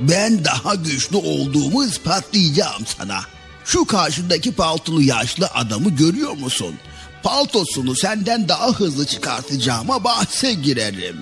ben 0.01 0.45
daha 0.45 0.75
güçlü 0.75 1.17
olduğumu 1.17 1.85
ispatlayacağım 1.85 2.87
sana. 2.99 3.21
Şu 3.65 3.85
karşındaki 3.85 4.53
paltolu 4.53 5.03
yaşlı 5.03 5.47
adamı 5.47 5.91
görüyor 5.91 6.33
musun? 6.33 6.75
Paltosunu 7.23 7.97
senden 7.97 8.49
daha 8.49 8.69
hızlı 8.69 9.07
çıkartacağıma 9.07 10.05
bahse 10.05 10.53
girerim. 10.53 11.17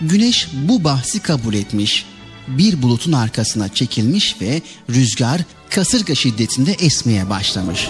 Güneş 0.00 0.48
bu 0.52 0.84
bahsi 0.84 1.20
kabul 1.20 1.54
etmiş. 1.54 2.06
Bir 2.58 2.82
bulutun 2.82 3.12
arkasına 3.12 3.74
çekilmiş 3.74 4.36
ve 4.40 4.62
rüzgar 4.90 5.40
kasırga 5.70 6.14
şiddetinde 6.14 6.72
esmeye 6.72 7.30
başlamış. 7.30 7.88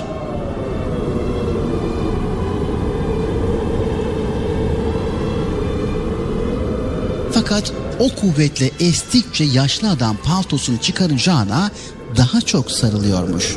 Fakat 7.32 7.72
o 7.98 8.08
kuvvetle 8.14 8.70
estikçe 8.80 9.44
yaşlı 9.44 9.90
adam 9.90 10.16
paltosunu 10.16 10.78
çıkaracağına 10.78 11.70
daha 12.16 12.40
çok 12.40 12.70
sarılıyormuş. 12.70 13.56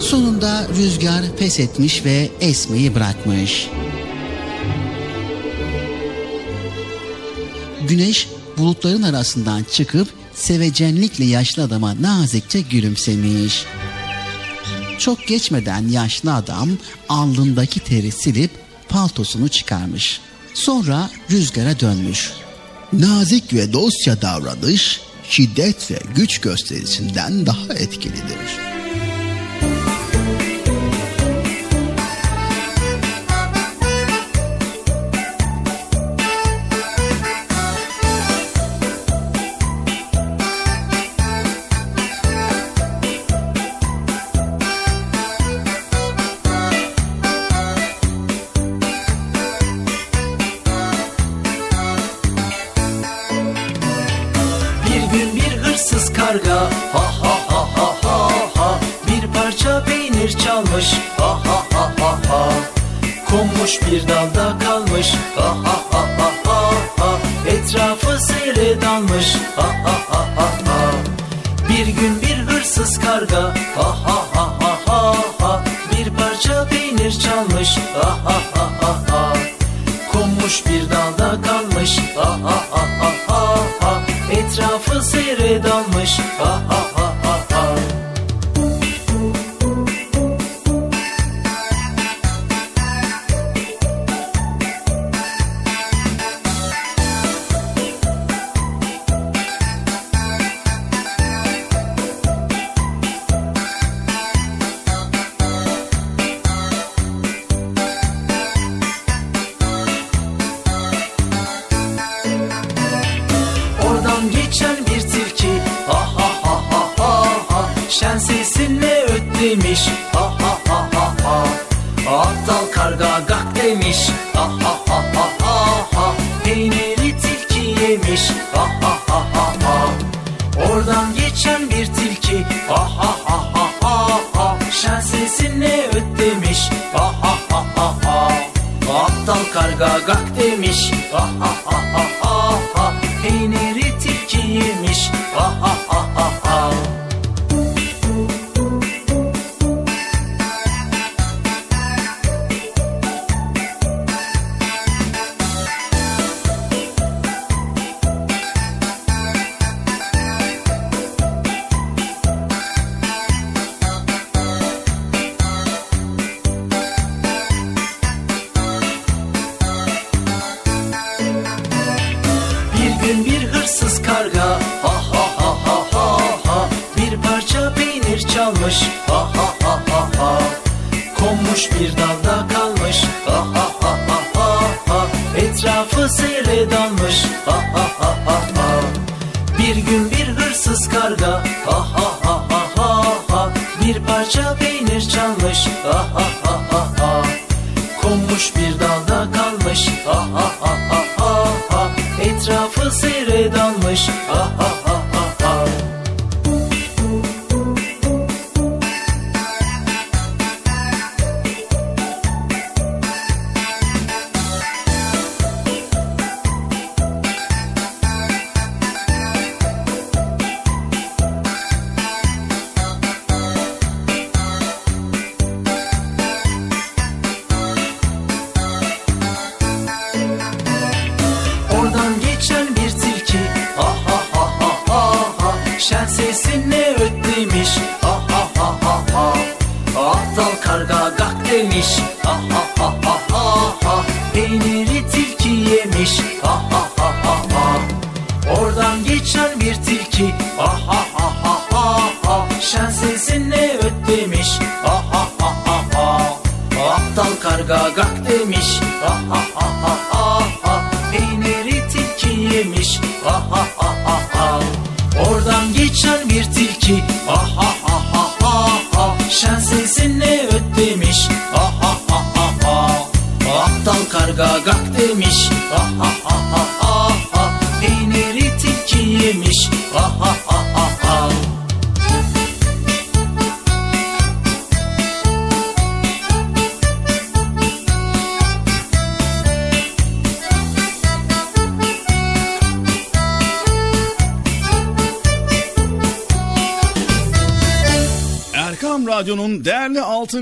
Sonunda 0.00 0.66
rüzgar 0.76 1.22
pes 1.38 1.60
etmiş 1.60 2.04
ve 2.04 2.30
esmeyi 2.40 2.94
bırakmış. 2.94 3.68
Güneş 7.96 8.28
bulutların 8.58 9.02
arasından 9.02 9.64
çıkıp 9.72 10.08
sevecenlikle 10.34 11.24
yaşlı 11.24 11.62
adama 11.62 12.02
nazikçe 12.02 12.60
gülümsemiş. 12.60 13.64
Çok 14.98 15.26
geçmeden 15.26 15.88
yaşlı 15.88 16.34
adam 16.34 16.68
alnındaki 17.08 17.80
teri 17.80 18.12
silip 18.12 18.50
paltosunu 18.88 19.48
çıkarmış. 19.48 20.20
Sonra 20.54 21.10
rüzgara 21.30 21.80
dönmüş. 21.80 22.32
Nazik 22.92 23.54
ve 23.54 23.72
dostça 23.72 24.22
davranış 24.22 25.00
şiddet 25.28 25.90
ve 25.90 25.98
güç 26.14 26.40
gösterisinden 26.40 27.46
daha 27.46 27.74
etkilidir. 27.74 28.75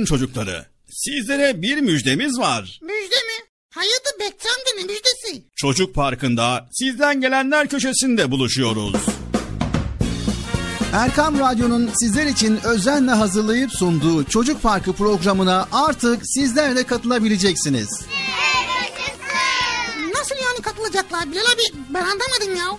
Çocukları. 0.05 0.67
Sizlere 0.91 1.63
bir 1.63 1.81
müjdemiz 1.81 2.39
var. 2.39 2.79
Müjde 2.83 3.15
mi? 3.15 3.45
Amca 4.55 4.77
ne 4.77 4.83
müjdesi? 4.83 5.45
Çocuk 5.57 5.95
Parkı'nda 5.95 6.69
sizden 6.73 7.21
gelenler 7.21 7.69
köşesinde 7.69 8.31
buluşuyoruz. 8.31 8.95
Erkam 10.93 11.39
Radyo'nun 11.39 11.91
sizler 11.95 12.27
için 12.27 12.61
özenle 12.65 13.11
hazırlayıp 13.11 13.73
sunduğu 13.73 14.25
Çocuk 14.25 14.63
Parkı 14.63 14.93
programına 14.93 15.69
artık 15.73 16.23
sizler 16.25 16.77
de 16.77 16.87
katılabileceksiniz. 16.87 17.89
Nasıl 20.15 20.35
yani 20.35 20.63
katılacaklar 20.63 21.31
Bilal 21.33 21.43
abi? 21.55 21.63
Ben 21.91 22.03
anlamadım 22.03 22.57
ya. 22.57 22.79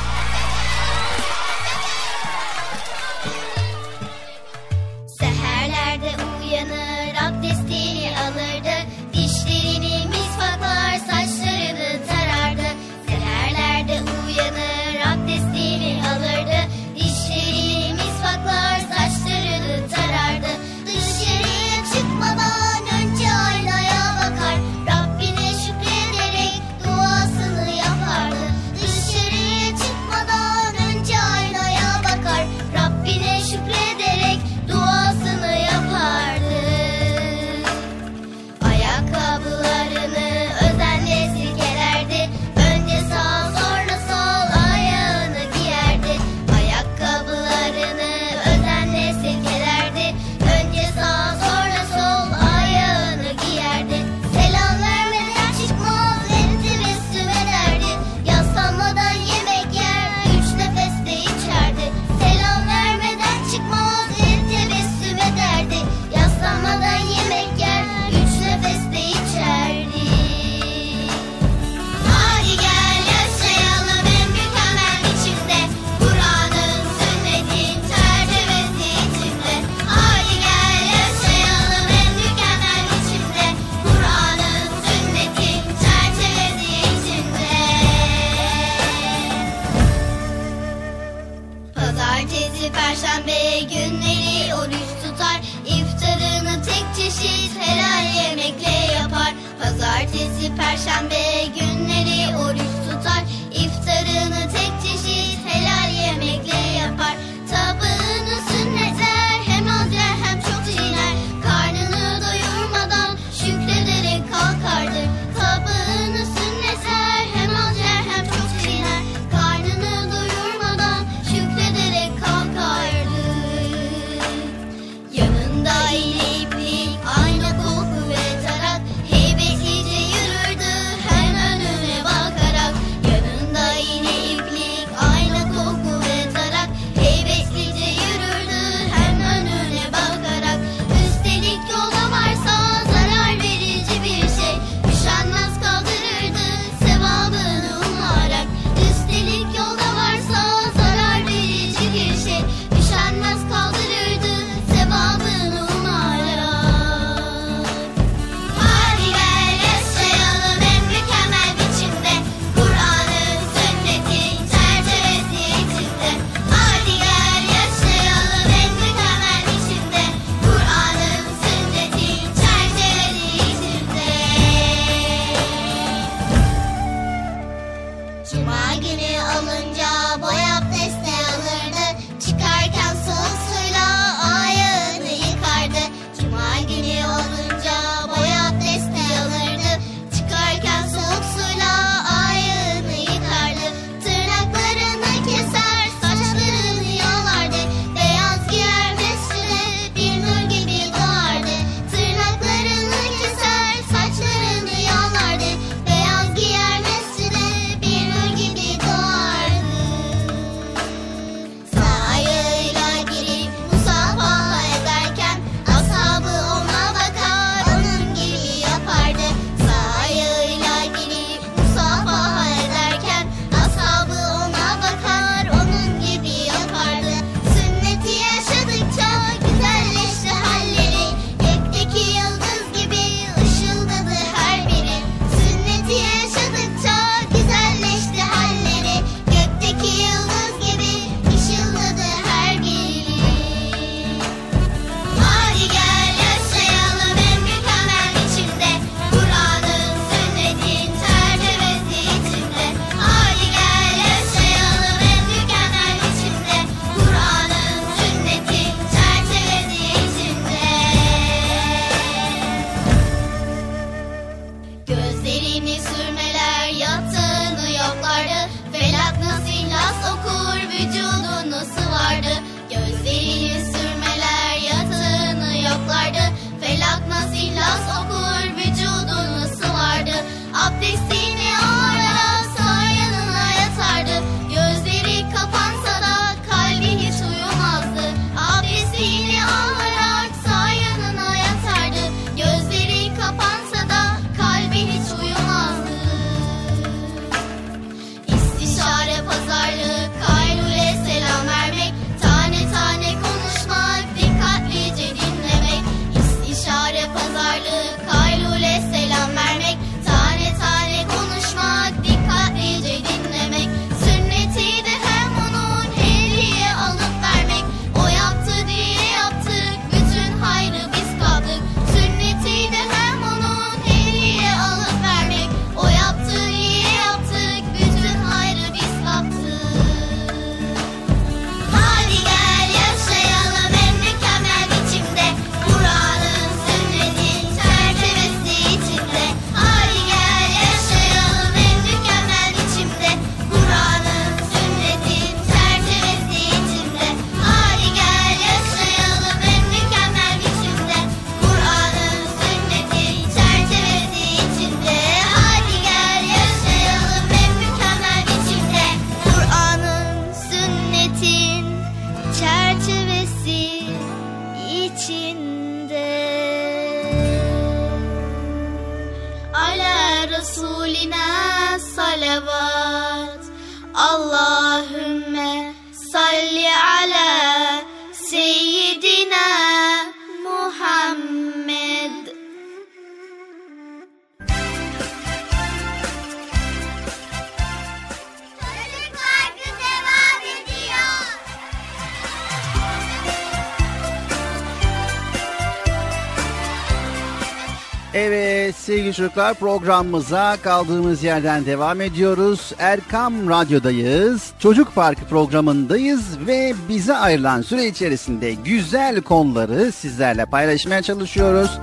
Evet 398.23 398.75
sevgili 398.75 399.13
çocuklar 399.13 399.53
programımıza 399.53 400.57
kaldığımız 400.63 401.23
yerden 401.23 401.65
devam 401.65 402.01
ediyoruz. 402.01 402.71
Erkam 402.79 403.49
Radyo'dayız. 403.49 404.51
Çocuk 404.59 404.95
Parkı 404.95 405.25
programındayız 405.25 406.47
ve 406.47 406.73
bize 406.89 407.13
ayrılan 407.13 407.61
süre 407.61 407.87
içerisinde 407.87 408.53
güzel 408.53 409.21
konuları 409.21 409.91
sizlerle 409.91 410.45
paylaşmaya 410.45 411.01
çalışıyoruz. 411.01 411.79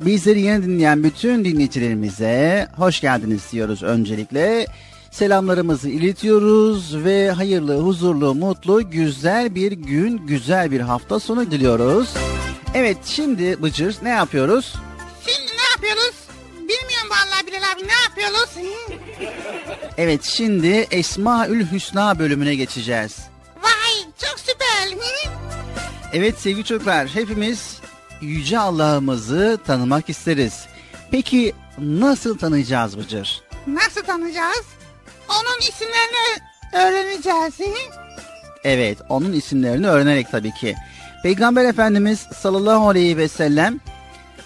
Bizleri 0.00 0.40
yeni 0.40 0.62
dinleyen 0.62 1.04
bütün 1.04 1.44
dinleyicilerimize 1.44 2.68
hoş 2.76 3.00
geldiniz 3.00 3.52
diyoruz 3.52 3.82
öncelikle. 3.82 4.66
Selamlarımızı 5.10 5.88
iletiyoruz 5.88 7.04
ve 7.04 7.30
hayırlı, 7.30 7.80
huzurlu, 7.80 8.34
mutlu, 8.34 8.90
güzel 8.90 9.54
bir 9.54 9.72
gün, 9.72 10.26
güzel 10.26 10.70
bir 10.70 10.80
hafta 10.80 11.20
sonu 11.20 11.50
diliyoruz. 11.50 12.14
Evet 12.74 12.98
şimdi 13.04 13.62
Bıcır 13.62 13.96
ne 14.02 14.08
yapıyoruz? 14.08 14.74
Abi 17.74 17.88
ne 17.88 17.92
yapıyoruz? 17.92 18.50
Evet 19.98 20.24
şimdi 20.24 20.86
Esmaül 20.90 21.72
Hüsna 21.72 22.18
bölümüne 22.18 22.54
geçeceğiz. 22.54 23.16
Vay 23.62 24.04
çok 24.18 24.40
süper. 24.40 24.98
Evet 26.12 26.38
sevgili 26.38 26.64
çocuklar 26.64 27.08
hepimiz 27.08 27.80
Yüce 28.20 28.58
Allah'ımızı 28.58 29.58
tanımak 29.66 30.08
isteriz. 30.08 30.66
Peki 31.10 31.52
nasıl 31.78 32.38
tanıyacağız 32.38 32.98
Bıcır? 32.98 33.42
Nasıl 33.66 34.02
tanıyacağız? 34.02 34.66
Onun 35.28 35.58
isimlerini 35.60 36.40
öğreneceğiz. 36.74 37.76
Evet 38.64 38.98
onun 39.08 39.32
isimlerini 39.32 39.88
öğrenerek 39.88 40.30
tabii 40.30 40.54
ki. 40.54 40.76
Peygamber 41.22 41.64
Efendimiz 41.64 42.18
sallallahu 42.18 42.88
aleyhi 42.88 43.16
ve 43.16 43.28
sellem 43.28 43.80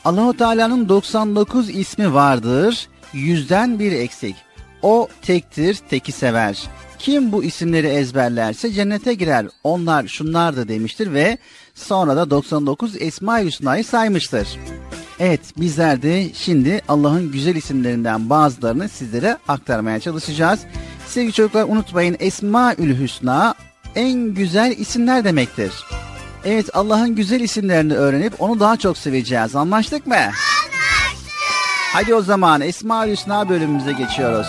Allahu 0.04 0.36
Teala'nın 0.36 0.88
99 0.88 1.70
ismi 1.70 2.14
vardır. 2.14 2.88
Yüzden 3.14 3.78
bir 3.78 3.92
eksik. 3.92 4.36
O 4.82 5.08
tektir, 5.22 5.78
teki 5.90 6.12
sever. 6.12 6.62
Kim 6.98 7.32
bu 7.32 7.44
isimleri 7.44 7.86
ezberlerse 7.86 8.72
cennete 8.72 9.14
girer. 9.14 9.46
Onlar 9.64 10.06
şunlardı 10.06 10.68
demiştir 10.68 11.12
ve 11.12 11.38
sonra 11.74 12.16
da 12.16 12.30
99 12.30 13.02
Esma-i 13.02 13.46
Hüsna'yı 13.46 13.84
saymıştır. 13.84 14.48
Evet 15.18 15.40
bizler 15.56 16.02
de 16.02 16.26
şimdi 16.34 16.82
Allah'ın 16.88 17.32
güzel 17.32 17.56
isimlerinden 17.56 18.30
bazılarını 18.30 18.88
sizlere 18.88 19.38
aktarmaya 19.48 20.00
çalışacağız. 20.00 20.60
Sevgili 21.06 21.32
çocuklar 21.32 21.64
unutmayın 21.68 22.16
Esma-ül 22.20 23.00
Hüsna 23.00 23.54
en 23.94 24.34
güzel 24.34 24.74
isimler 24.78 25.24
demektir. 25.24 25.72
Evet 26.44 26.76
Allah'ın 26.76 27.14
güzel 27.14 27.40
isimlerini 27.40 27.94
öğrenip 27.94 28.42
onu 28.42 28.60
daha 28.60 28.76
çok 28.76 28.98
seveceğiz. 28.98 29.56
Anlaştık 29.56 30.06
mı? 30.06 30.16
Hadi 31.94 32.14
o 32.14 32.22
zaman 32.22 32.60
Esma-ül 32.60 33.10
Hüsna 33.10 33.48
bölümümüze 33.48 33.92
geçiyoruz. 33.92 34.48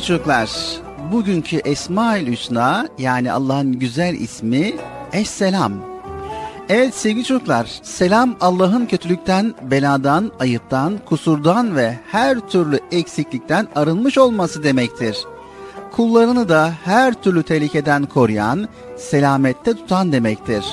Sevgili 0.00 0.18
çocuklar, 0.18 0.50
bugünkü 1.12 1.56
Esma-ül 1.56 2.26
Hüsna 2.26 2.88
yani 2.98 3.32
Allah'ın 3.32 3.72
güzel 3.72 4.14
ismi 4.14 4.72
Esselam. 5.12 5.72
Evet 6.68 6.94
sevgili 6.94 7.24
çocuklar, 7.24 7.80
selam 7.82 8.36
Allah'ın 8.40 8.86
kötülükten, 8.86 9.54
beladan, 9.70 10.30
ayıptan, 10.40 10.98
kusurdan 11.08 11.76
ve 11.76 11.98
her 12.12 12.40
türlü 12.40 12.80
eksiklikten 12.92 13.68
arınmış 13.74 14.18
olması 14.18 14.62
demektir. 14.62 15.18
Kullarını 15.92 16.48
da 16.48 16.72
her 16.84 17.14
türlü 17.14 17.42
tehlikeden 17.42 18.06
koruyan, 18.06 18.68
selamette 18.96 19.72
tutan 19.74 20.12
demektir. 20.12 20.64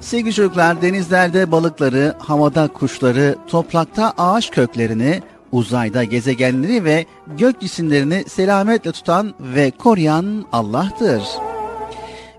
Sevgili 0.00 0.34
çocuklar, 0.34 0.82
denizlerde 0.82 1.52
balıkları, 1.52 2.14
havada 2.18 2.68
kuşları, 2.68 3.36
toprakta 3.46 4.12
ağaç 4.18 4.50
köklerini, 4.50 5.22
uzayda 5.52 6.04
gezegenleri 6.04 6.84
ve 6.84 7.06
gök 7.38 7.60
cisimlerini 7.60 8.24
selametle 8.28 8.92
tutan 8.92 9.34
ve 9.40 9.70
koruyan 9.70 10.44
Allah'tır. 10.52 11.22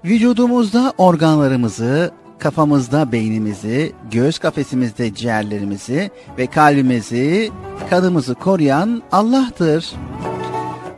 Vücudumuzda 0.06 0.94
organlarımızı, 0.98 2.12
kafamızda 2.40 3.12
beynimizi, 3.12 3.94
göğüs 4.12 4.40
kafesimizde 4.40 5.14
ciğerlerimizi 5.14 6.12
ve 6.38 6.48
kalbimizi, 6.48 7.52
kanımızı 7.90 8.36
koruyan 8.36 9.04
Allah'tır. 9.12 9.92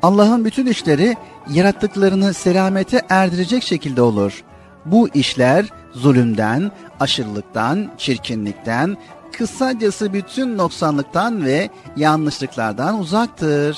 Allah'ın 0.04 0.46
bütün 0.46 0.66
işleri 0.66 1.16
yarattıklarını 1.50 2.34
selamete 2.34 3.02
erdirecek 3.10 3.64
şekilde 3.64 4.02
olur. 4.02 4.44
Bu 4.86 5.10
işler 5.14 5.66
zulümden, 5.94 6.72
aşırılıktan, 7.00 7.92
çirkinlikten, 7.98 8.98
kısacası 9.32 10.14
bütün 10.14 10.58
noksanlıktan 10.58 11.46
ve 11.46 11.70
yanlışlıklardan 11.98 13.00
uzaktır. 13.00 13.78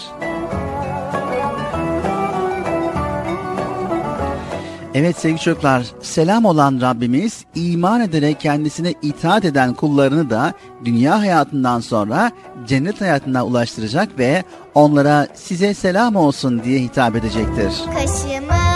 Evet 4.96 5.18
sevgili 5.18 5.40
çocuklar, 5.40 5.86
selam 6.02 6.46
olan 6.46 6.82
Rabbimiz 6.82 7.46
iman 7.56 8.02
ederek 8.02 8.40
kendisine 8.40 8.94
itaat 9.02 9.46
eden 9.46 9.74
kullarını 9.74 10.30
da 10.30 10.54
dünya 10.86 11.20
hayatından 11.20 11.80
sonra 11.80 12.32
cennet 12.68 13.02
hayatına 13.02 13.46
ulaştıracak 13.46 14.20
ve 14.20 14.44
onlara 14.76 15.28
size 15.34 15.74
selam 15.74 16.16
olsun 16.16 16.64
diye 16.64 16.80
hitap 16.80 17.16
edecektir. 17.16 17.74
Kaşımı 17.94 18.73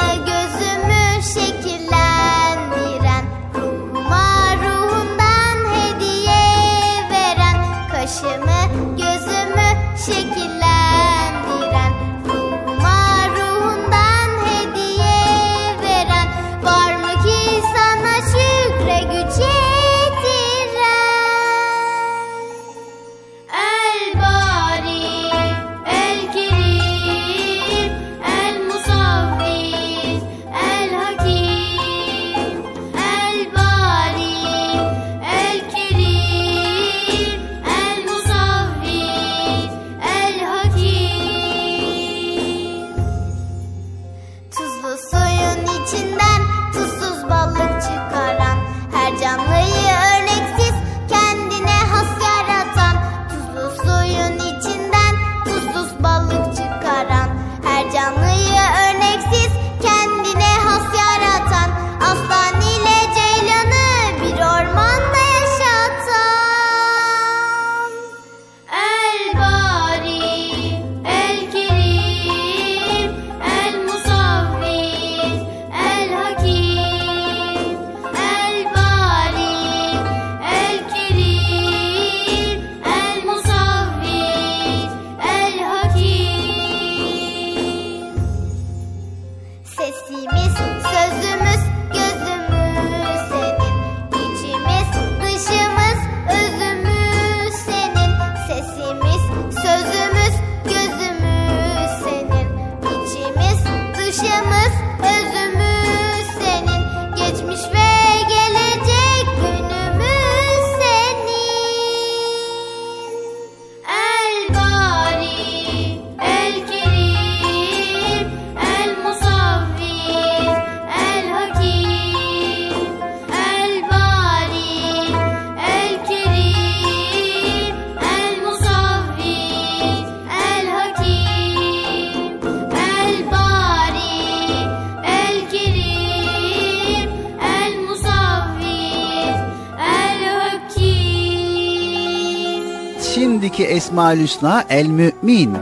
Hüsna 144.15 144.63
El 144.69 144.87
Mümin. 144.87 145.53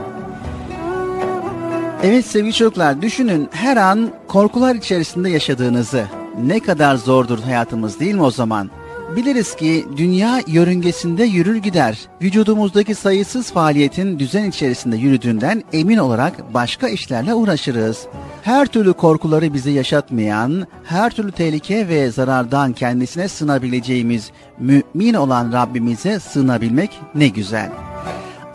Evet 2.03 2.25
sevgili 2.25 2.53
çocuklar 2.53 3.01
düşünün 3.01 3.49
her 3.51 3.77
an 3.77 4.11
korkular 4.27 4.75
içerisinde 4.75 5.29
yaşadığınızı. 5.29 6.05
Ne 6.43 6.59
kadar 6.59 6.95
zordur 6.95 7.39
hayatımız 7.39 7.99
değil 7.99 8.15
mi 8.15 8.23
o 8.23 8.31
zaman? 8.31 8.69
Biliriz 9.15 9.55
ki 9.55 9.85
dünya 9.97 10.41
yörüngesinde 10.47 11.23
yürür 11.23 11.55
gider. 11.55 11.99
Vücudumuzdaki 12.21 12.95
sayısız 12.95 13.51
faaliyetin 13.51 14.19
düzen 14.19 14.49
içerisinde 14.49 14.97
yürüdüğünden 14.97 15.63
emin 15.73 15.97
olarak 15.97 16.53
başka 16.53 16.87
işlerle 16.87 17.33
uğraşırız. 17.33 18.07
Her 18.41 18.67
türlü 18.67 18.93
korkuları 18.93 19.53
bize 19.53 19.71
yaşatmayan, 19.71 20.67
her 20.83 21.11
türlü 21.11 21.31
tehlike 21.31 21.87
ve 21.87 22.11
zarardan 22.11 22.73
kendisine 22.73 23.27
sığınabileceğimiz 23.27 24.31
mümin 24.59 25.13
olan 25.13 25.53
Rabbimize 25.53 26.19
sığınabilmek 26.19 26.99
ne 27.15 27.27
güzel. 27.27 27.69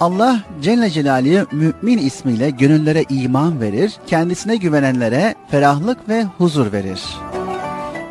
Allah 0.00 0.40
Celle 0.62 0.90
Celaluhu 0.90 1.46
mümin 1.56 1.98
ismiyle 1.98 2.50
gönüllere 2.50 3.04
iman 3.08 3.60
verir, 3.60 3.92
kendisine 4.06 4.56
güvenenlere 4.56 5.34
ferahlık 5.50 6.08
ve 6.08 6.24
huzur 6.24 6.72
verir. 6.72 7.00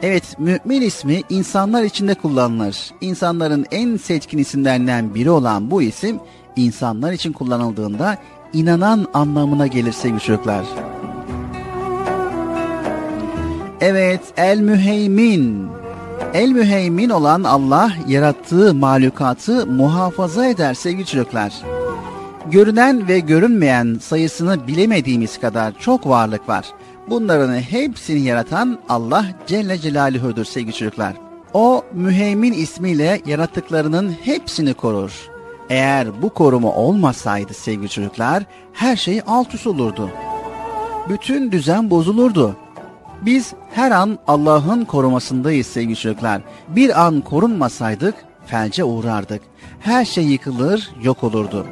Evet, 0.01 0.39
mümin 0.39 0.81
ismi 0.81 1.21
insanlar 1.29 1.83
içinde 1.83 2.13
kullanılır. 2.13 2.91
İnsanların 3.01 3.65
en 3.71 3.97
seçkin 3.97 4.37
isimlerinden 4.37 5.15
biri 5.15 5.29
olan 5.29 5.71
bu 5.71 5.81
isim, 5.81 6.19
insanlar 6.55 7.11
için 7.11 7.33
kullanıldığında 7.33 8.17
inanan 8.53 9.07
anlamına 9.13 9.67
gelir 9.67 9.91
sevgili 9.91 10.19
çocuklar. 10.19 10.65
Evet, 13.81 14.21
El 14.37 14.59
Müheymin. 14.59 15.67
El 16.33 16.49
Müheymin 16.49 17.09
olan 17.09 17.43
Allah 17.43 17.91
yarattığı 18.07 18.73
mahlukatı 18.73 19.67
muhafaza 19.67 20.45
eder 20.45 20.73
sevgili 20.73 21.05
çocuklar. 21.05 21.78
Görünen 22.51 23.07
ve 23.07 23.19
görünmeyen 23.19 23.97
sayısını 24.01 24.67
bilemediğimiz 24.67 25.39
kadar 25.39 25.79
çok 25.79 26.07
varlık 26.07 26.49
var. 26.49 26.65
Bunların 27.09 27.53
hepsini 27.61 28.19
yaratan 28.19 28.79
Allah 28.89 29.25
Celle 29.47 29.77
Celaluhu'dur 29.77 30.45
sevgili 30.45 30.73
çocuklar. 30.73 31.13
O 31.53 31.85
müheymin 31.93 32.53
ismiyle 32.53 33.21
yarattıklarının 33.25 34.15
hepsini 34.23 34.73
korur. 34.73 35.29
Eğer 35.69 36.21
bu 36.21 36.29
koruma 36.29 36.71
olmasaydı 36.75 37.53
sevgili 37.53 37.89
çocuklar 37.89 38.43
her 38.73 38.95
şey 38.95 39.21
alt 39.27 39.53
üst 39.53 39.67
olurdu. 39.67 40.09
Bütün 41.09 41.51
düzen 41.51 41.89
bozulurdu. 41.89 42.55
Biz 43.21 43.53
her 43.73 43.91
an 43.91 44.19
Allah'ın 44.27 44.85
korumasındayız 44.85 45.67
sevgili 45.67 45.95
çocuklar. 45.95 46.41
Bir 46.67 47.05
an 47.05 47.21
korunmasaydık 47.21 48.15
felce 48.45 48.83
uğrardık. 48.83 49.41
Her 49.79 50.05
şey 50.05 50.23
yıkılır, 50.23 50.89
yok 51.03 51.23
olurdu. 51.23 51.65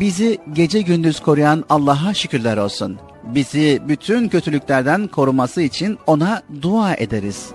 Bizi 0.00 0.38
gece 0.52 0.80
gündüz 0.80 1.20
koruyan 1.20 1.64
Allah'a 1.70 2.14
şükürler 2.14 2.56
olsun. 2.56 2.98
Bizi 3.24 3.82
bütün 3.88 4.28
kötülüklerden 4.28 5.06
koruması 5.06 5.62
için 5.62 5.98
ona 6.06 6.42
dua 6.62 6.94
ederiz. 6.94 7.50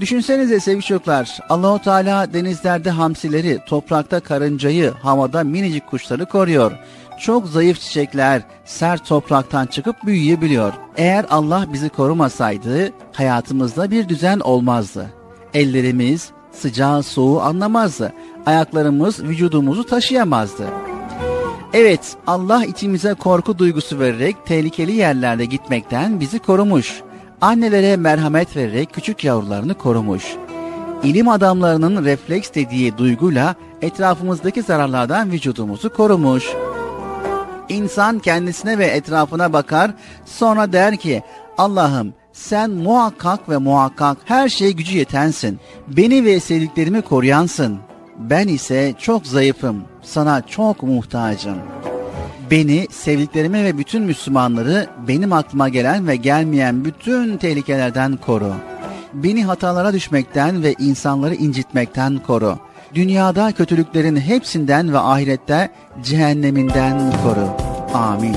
Düşünsenize 0.00 0.60
sevgili 0.60 0.82
çocuklar, 0.82 1.38
Allahu 1.48 1.82
Teala 1.82 2.32
denizlerde 2.32 2.90
hamsileri, 2.90 3.58
toprakta 3.66 4.20
karıncayı, 4.20 4.90
havada 4.90 5.44
minicik 5.44 5.90
kuşları 5.90 6.26
koruyor. 6.26 6.72
Çok 7.20 7.46
zayıf 7.46 7.80
çiçekler 7.80 8.42
sert 8.64 9.06
topraktan 9.06 9.66
çıkıp 9.66 9.96
büyüyebiliyor. 10.06 10.72
Eğer 10.96 11.26
Allah 11.30 11.66
bizi 11.72 11.88
korumasaydı 11.88 12.90
hayatımızda 13.12 13.90
bir 13.90 14.08
düzen 14.08 14.40
olmazdı. 14.40 15.10
Ellerimiz 15.54 16.30
sıcağı 16.52 17.02
soğuğu 17.02 17.40
anlamazdı. 17.40 18.12
Ayaklarımız 18.46 19.22
vücudumuzu 19.22 19.86
taşıyamazdı. 19.86 20.64
Evet 21.72 22.16
Allah 22.26 22.64
içimize 22.64 23.14
korku 23.14 23.58
duygusu 23.58 23.98
vererek 23.98 24.36
tehlikeli 24.46 24.92
yerlerde 24.92 25.44
gitmekten 25.44 26.20
bizi 26.20 26.38
korumuş. 26.38 27.02
Annelere 27.40 27.96
merhamet 27.96 28.56
vererek 28.56 28.92
küçük 28.92 29.24
yavrularını 29.24 29.74
korumuş. 29.74 30.24
İlim 31.02 31.28
adamlarının 31.28 32.04
refleks 32.04 32.54
dediği 32.54 32.98
duyguyla 32.98 33.54
etrafımızdaki 33.82 34.62
zararlardan 34.62 35.30
vücudumuzu 35.32 35.92
korumuş. 35.92 36.52
İnsan 37.68 38.18
kendisine 38.18 38.78
ve 38.78 38.86
etrafına 38.86 39.52
bakar 39.52 39.90
sonra 40.24 40.72
der 40.72 40.96
ki 40.96 41.22
Allah'ım 41.58 42.14
sen 42.32 42.70
muhakkak 42.70 43.48
ve 43.48 43.56
muhakkak 43.56 44.18
her 44.24 44.48
şeye 44.48 44.70
gücü 44.70 44.98
yetensin. 44.98 45.60
Beni 45.88 46.24
ve 46.24 46.40
sevdiklerimi 46.40 47.02
koruyansın. 47.02 47.78
Ben 48.18 48.48
ise 48.48 48.94
çok 48.98 49.26
zayıfım. 49.26 49.91
Sana 50.02 50.46
çok 50.46 50.82
muhtacım. 50.82 51.58
Beni, 52.50 52.86
sevdiklerimi 52.90 53.64
ve 53.64 53.78
bütün 53.78 54.02
Müslümanları 54.02 54.86
benim 55.08 55.32
aklıma 55.32 55.68
gelen 55.68 56.08
ve 56.08 56.16
gelmeyen 56.16 56.84
bütün 56.84 57.36
tehlikelerden 57.36 58.16
koru. 58.16 58.54
Beni 59.14 59.44
hatalara 59.44 59.92
düşmekten 59.92 60.62
ve 60.62 60.74
insanları 60.78 61.34
incitmekten 61.34 62.18
koru. 62.18 62.58
Dünyada 62.94 63.52
kötülüklerin 63.52 64.16
hepsinden 64.16 64.92
ve 64.92 64.98
ahirette 64.98 65.70
cehenneminden 66.02 67.12
koru. 67.22 67.48
Amin. 67.94 68.36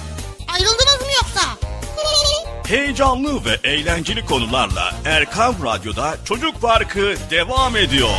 Heyecanlı 2.71 3.45
ve 3.45 3.59
eğlenceli 3.63 4.25
konularla 4.25 4.95
Erkam 5.05 5.55
Radyo'da 5.63 6.17
Çocuk 6.25 6.61
Parkı 6.61 7.15
devam 7.29 7.77
ediyor. 7.77 8.09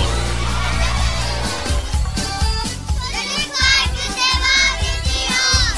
Çocuk 3.12 3.53
Parkı 3.53 4.07
devam 4.16 4.79
ediyor. 4.81 5.74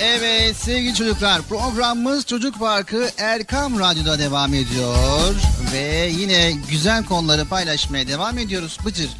Evet 0.00 0.56
sevgili 0.56 0.94
çocuklar 0.94 1.42
programımız 1.42 2.26
Çocuk 2.26 2.58
Parkı 2.58 3.10
Erkam 3.18 3.80
Radyo'da 3.80 4.18
devam 4.18 4.54
ediyor. 4.54 5.34
Ve 5.72 6.10
yine 6.18 6.52
güzel 6.70 7.04
konuları 7.04 7.44
paylaşmaya 7.44 8.08
devam 8.08 8.38
ediyoruz 8.38 8.78
Bıcır. 8.86 9.10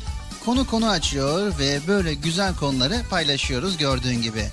Konu 0.44 0.66
konu 0.66 0.88
açıyor 0.88 1.52
ve 1.58 1.80
böyle 1.88 2.14
güzel 2.14 2.56
konuları 2.56 3.02
paylaşıyoruz 3.10 3.76
gördüğün 3.76 4.22
gibi. 4.22 4.44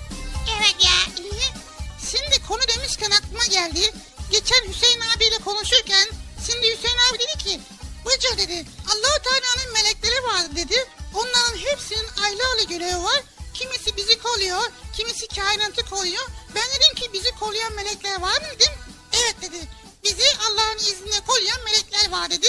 Evet 2.92 3.00
ya. 3.00 3.00
Şimdi 3.00 3.04
konu 3.04 3.10
demişken 3.10 3.10
aklıma 3.10 3.44
geldi. 3.44 3.92
Geçen 4.30 4.68
Hüseyin 4.68 5.00
abiyle 5.16 5.38
konuşurken 5.38 6.08
şimdi 6.46 6.66
Hüseyin 6.66 6.98
abi 7.10 7.18
dedi 7.18 7.44
ki 7.44 7.60
Bıcır 8.06 8.38
dedi 8.38 8.64
allah 8.86 9.18
Teala'nın 9.24 9.72
melekleri 9.72 10.24
var 10.24 10.56
dedi. 10.56 10.74
Onların 11.14 11.56
hepsinin 11.56 12.06
ayrı 12.24 12.42
ayrı 12.52 12.68
görevi 12.68 13.04
var. 13.04 13.22
Kimisi 13.54 13.96
bizi 13.96 14.18
koruyor, 14.18 14.62
kimisi 14.96 15.28
kainatı 15.28 15.84
koruyor. 15.90 16.26
Ben 16.54 16.62
dedim 16.76 16.94
ki 16.96 17.12
bizi 17.12 17.30
koruyan 17.30 17.72
melekler 17.72 18.20
var 18.20 18.40
mı 18.40 18.46
dedim. 18.54 18.72
Evet 19.12 19.36
dedi. 19.42 19.68
Bizi 20.04 20.24
Allah'ın 20.48 20.78
izniyle 20.78 21.20
koruyan 21.26 21.64
melekler 21.64 22.10
var 22.10 22.30
dedi. 22.30 22.46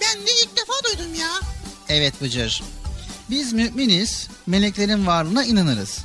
Ben 0.00 0.26
de 0.26 0.30
ilk 0.42 0.56
defa 0.56 0.72
duydum 0.84 1.14
ya. 1.14 1.40
Evet 1.88 2.14
Bıcır. 2.22 2.62
Biz 3.30 3.52
müminiz, 3.52 4.28
meleklerin 4.46 5.06
varlığına 5.06 5.44
inanırız. 5.44 5.98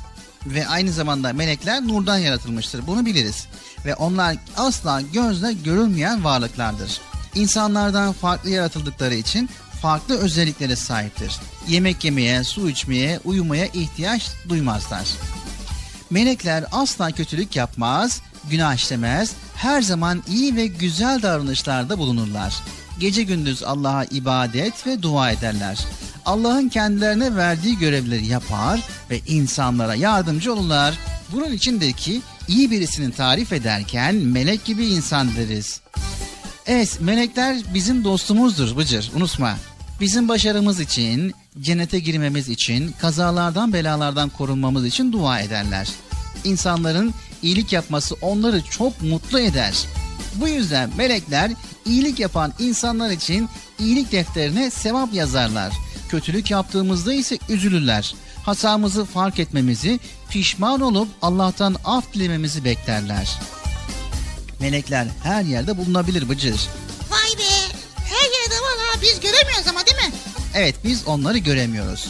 Ve 0.54 0.68
aynı 0.68 0.92
zamanda 0.92 1.32
melekler 1.32 1.88
nurdan 1.88 2.18
yaratılmıştır. 2.18 2.86
Bunu 2.86 3.06
biliriz. 3.06 3.46
Ve 3.84 3.94
onlar 3.94 4.36
asla 4.56 5.00
gözle 5.00 5.52
görülmeyen 5.52 6.24
varlıklardır. 6.24 7.00
İnsanlardan 7.34 8.12
farklı 8.12 8.50
yaratıldıkları 8.50 9.14
için 9.14 9.48
farklı 9.82 10.18
özelliklere 10.18 10.76
sahiptir. 10.76 11.32
Yemek 11.68 12.04
yemeye, 12.04 12.44
su 12.44 12.70
içmeye, 12.70 13.20
uyumaya 13.24 13.66
ihtiyaç 13.66 14.30
duymazlar. 14.48 15.08
Melekler 16.10 16.64
asla 16.72 17.10
kötülük 17.10 17.56
yapmaz, 17.56 18.22
günah 18.50 18.74
işlemez, 18.74 19.32
her 19.56 19.82
zaman 19.82 20.22
iyi 20.28 20.56
ve 20.56 20.66
güzel 20.66 21.22
davranışlarda 21.22 21.98
bulunurlar. 21.98 22.54
Gece 23.00 23.22
gündüz 23.22 23.62
Allah'a 23.62 24.04
ibadet 24.04 24.86
ve 24.86 25.02
dua 25.02 25.30
ederler. 25.30 25.78
Allah'ın 26.28 26.68
kendilerine 26.68 27.36
verdiği 27.36 27.78
görevleri 27.78 28.26
yapar 28.26 28.80
ve 29.10 29.20
insanlara 29.26 29.94
yardımcı 29.94 30.52
olurlar. 30.52 30.98
Bunun 31.32 31.52
içindir 31.52 31.92
ki 31.92 32.20
iyi 32.48 32.70
birisini 32.70 33.12
tarif 33.12 33.52
ederken 33.52 34.14
melek 34.14 34.64
gibi 34.64 34.86
insan 34.86 35.36
deriz. 35.36 35.80
Evet 36.66 36.98
melekler 37.00 37.56
bizim 37.74 38.04
dostumuzdur 38.04 38.76
Bıcır 38.76 39.10
unutma. 39.16 39.56
Bizim 40.00 40.28
başarımız 40.28 40.80
için, 40.80 41.34
cennete 41.60 41.98
girmemiz 41.98 42.48
için, 42.48 42.94
kazalardan 43.00 43.72
belalardan 43.72 44.28
korunmamız 44.28 44.86
için 44.86 45.12
dua 45.12 45.40
ederler. 45.40 45.88
İnsanların 46.44 47.14
iyilik 47.42 47.72
yapması 47.72 48.14
onları 48.20 48.62
çok 48.62 49.02
mutlu 49.02 49.40
eder. 49.40 49.74
Bu 50.34 50.48
yüzden 50.48 50.90
melekler 50.96 51.50
iyilik 51.84 52.20
yapan 52.20 52.52
insanlar 52.58 53.10
için 53.10 53.48
iyilik 53.78 54.12
defterine 54.12 54.70
sevap 54.70 55.14
yazarlar. 55.14 55.72
Kötülük 56.08 56.50
yaptığımızda 56.50 57.12
ise 57.12 57.38
üzülürler. 57.48 58.14
Hatamızı 58.42 59.04
fark 59.04 59.38
etmemizi, 59.38 60.00
pişman 60.30 60.80
olup 60.80 61.08
Allah'tan 61.22 61.76
af 61.84 62.12
dilememizi 62.14 62.64
beklerler. 62.64 63.38
Melekler 64.60 65.06
her 65.22 65.42
yerde 65.42 65.76
bulunabilir 65.76 66.28
Bıcır. 66.28 66.68
Vay 67.10 67.38
be. 67.38 67.78
Her 67.96 68.40
yerde 68.40 68.54
var 68.54 68.78
ha 68.78 69.00
biz 69.02 69.20
göremiyoruz 69.20 69.66
ama 69.68 69.86
değil 69.86 69.96
mi? 69.96 70.14
Evet 70.54 70.74
biz 70.84 71.06
onları 71.06 71.38
göremiyoruz. 71.38 72.08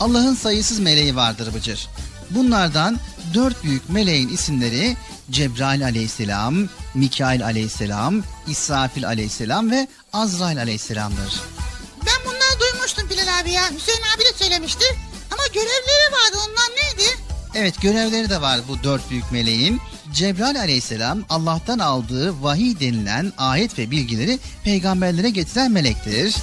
Allah'ın 0.00 0.34
sayısız 0.34 0.78
meleği 0.80 1.16
vardır 1.16 1.54
Bıcır. 1.54 1.88
Bunlardan 2.30 2.98
dört 3.34 3.64
büyük 3.64 3.90
meleğin 3.90 4.28
isimleri 4.28 4.96
Cebrail 5.30 5.84
aleyhisselam, 5.84 6.68
Mikail 6.94 7.44
aleyhisselam, 7.44 8.22
İsrafil 8.46 9.06
aleyhisselam 9.06 9.70
ve 9.70 9.88
Azrail 10.16 10.58
aleyhisselamdır. 10.58 11.40
Ben 12.06 12.24
bunları 12.24 12.60
duymuştum 12.60 13.10
Bilal 13.10 13.40
abi 13.40 13.50
ya. 13.50 13.62
Hüseyin 13.70 14.02
abi 14.16 14.24
de 14.24 14.38
söylemişti. 14.38 14.84
Ama 15.32 15.42
görevleri 15.54 16.12
vardı 16.12 16.36
onlar 16.48 16.70
neydi? 16.70 17.10
Evet 17.54 17.82
görevleri 17.82 18.30
de 18.30 18.40
var 18.40 18.60
bu 18.68 18.82
dört 18.82 19.10
büyük 19.10 19.32
meleğin. 19.32 19.80
Cebrail 20.12 20.60
aleyhisselam 20.60 21.24
Allah'tan 21.28 21.78
aldığı 21.78 22.42
vahiy 22.42 22.80
denilen 22.80 23.32
ayet 23.38 23.78
ve 23.78 23.90
bilgileri 23.90 24.38
peygamberlere 24.64 25.30
getiren 25.30 25.72
melektir. 25.72 26.36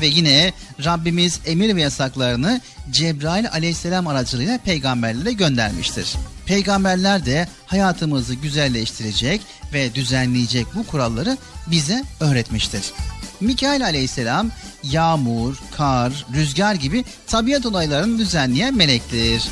Ve 0.00 0.06
yine 0.06 0.52
Rabbimiz 0.84 1.40
emir 1.46 1.76
ve 1.76 1.82
yasaklarını 1.82 2.60
Cebrail 2.90 3.48
aleyhisselam 3.50 4.06
aracılığıyla 4.06 4.58
peygamberlere 4.58 5.32
göndermiştir. 5.32 6.14
Peygamberler 6.46 7.26
de 7.26 7.48
hayatımızı 7.66 8.34
güzelleştirecek 8.34 9.40
ve 9.72 9.94
düzenleyecek 9.94 10.66
bu 10.74 10.86
kuralları 10.86 11.38
bize 11.66 12.04
öğretmiştir. 12.20 12.92
Mikail 13.40 13.84
aleyhisselam 13.84 14.50
yağmur, 14.82 15.56
kar, 15.76 16.26
rüzgar 16.34 16.74
gibi 16.74 17.04
tabiat 17.26 17.66
olaylarını 17.66 18.18
düzenleyen 18.18 18.76
melektir. 18.76 19.48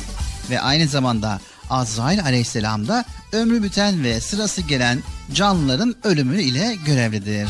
Ve 0.49 0.61
aynı 0.61 0.87
zamanda 0.87 1.39
Azrail 1.69 2.23
aleyhisselam 2.23 2.87
da 2.87 3.05
ömrü 3.31 3.63
biten 3.63 4.03
ve 4.03 4.21
sırası 4.21 4.61
gelen 4.61 5.03
canlıların 5.33 5.95
ölümü 6.03 6.41
ile 6.41 6.77
görevlidir. 6.85 7.49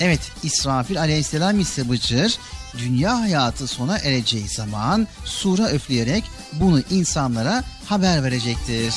Evet 0.00 0.20
İsrafil 0.42 1.00
aleyhisselam 1.00 1.60
ise 1.60 1.90
Bıcır 1.90 2.38
dünya 2.78 3.20
hayatı 3.20 3.66
sona 3.66 3.98
ereceği 3.98 4.48
zaman 4.48 5.08
sura 5.24 5.66
öfleyerek 5.68 6.24
bunu 6.52 6.82
insanlara 6.90 7.64
haber 7.86 8.24
verecektir. 8.24 8.94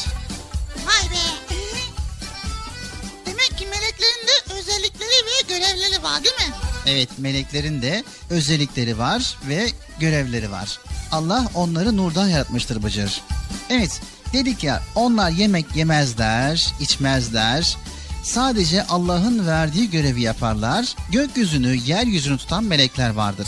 Vay 0.86 1.10
be. 1.12 1.33
Var 6.04 6.24
değil 6.24 6.36
mi? 6.36 6.56
Evet 6.86 7.10
meleklerin 7.18 7.82
de 7.82 8.04
özellikleri 8.30 8.98
var 8.98 9.38
ve 9.48 9.68
görevleri 10.00 10.52
var. 10.52 10.80
Allah 11.12 11.46
onları 11.56 11.98
nurdan 11.98 12.28
yaratmıştır 12.28 12.84
Bıcır. 12.84 13.22
Evet 13.70 14.02
dedik 14.34 14.64
ya 14.64 14.84
onlar 14.96 15.30
yemek 15.30 15.76
yemezler, 15.76 16.74
içmezler. 16.80 17.78
Sadece 18.24 18.84
Allah'ın 18.84 19.48
verdiği 19.48 19.90
görevi 19.90 20.22
yaparlar. 20.22 20.96
Gökyüzünü, 21.12 21.76
yeryüzünü 21.76 22.38
tutan 22.38 22.64
melekler 22.64 23.10
vardır. 23.10 23.48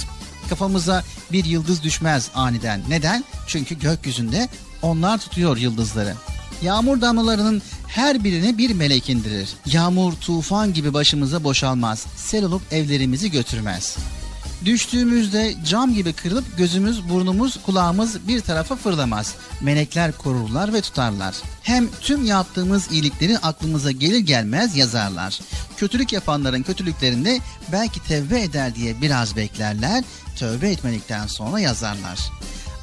Kafamıza 0.49 1.03
bir 1.31 1.45
yıldız 1.45 1.83
düşmez 1.83 2.29
aniden. 2.35 2.81
Neden? 2.89 3.23
Çünkü 3.47 3.79
gökyüzünde 3.79 4.49
onlar 4.81 5.17
tutuyor 5.17 5.57
yıldızları. 5.57 6.13
Yağmur 6.61 7.01
damlalarının 7.01 7.61
her 7.87 8.23
birini 8.23 8.57
bir 8.57 8.73
melek 8.73 9.09
indirir. 9.09 9.49
Yağmur 9.65 10.13
tufan 10.13 10.73
gibi 10.73 10.93
başımıza 10.93 11.43
boşalmaz. 11.43 12.05
Sel 12.15 12.45
olup 12.45 12.61
evlerimizi 12.73 13.31
götürmez. 13.31 13.97
Düştüğümüzde 14.65 15.55
cam 15.65 15.93
gibi 15.93 16.13
kırılıp 16.13 16.57
gözümüz, 16.57 17.09
burnumuz, 17.09 17.63
kulağımız 17.65 18.27
bir 18.27 18.41
tarafa 18.41 18.75
fırlamaz. 18.75 19.35
Melekler 19.61 20.11
korurlar 20.11 20.73
ve 20.73 20.81
tutarlar. 20.81 21.35
Hem 21.61 21.87
tüm 22.01 22.25
yaptığımız 22.25 22.91
iyilikleri 22.91 23.37
aklımıza 23.37 23.91
gelir 23.91 24.19
gelmez 24.19 24.75
yazarlar. 24.75 25.39
Kötülük 25.77 26.13
yapanların 26.13 26.63
kötülüklerinde 26.63 27.39
belki 27.71 28.03
tevbe 28.03 28.41
eder 28.41 28.75
diye 28.75 29.01
biraz 29.01 29.35
beklerler. 29.35 30.03
Tövbe 30.35 30.69
etmedikten 30.71 31.27
sonra 31.27 31.59
yazarlar. 31.59 32.19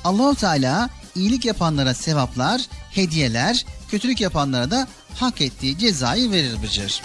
Allahu 0.04 0.34
Teala 0.34 0.90
iyilik 1.16 1.44
yapanlara 1.44 1.94
sevaplar, 1.94 2.60
hediyeler, 2.90 3.66
kötülük 3.90 4.20
yapanlara 4.20 4.70
da 4.70 4.88
hak 5.14 5.40
ettiği 5.40 5.78
cezayı 5.78 6.30
verir 6.30 6.62
Bıcır. 6.62 7.02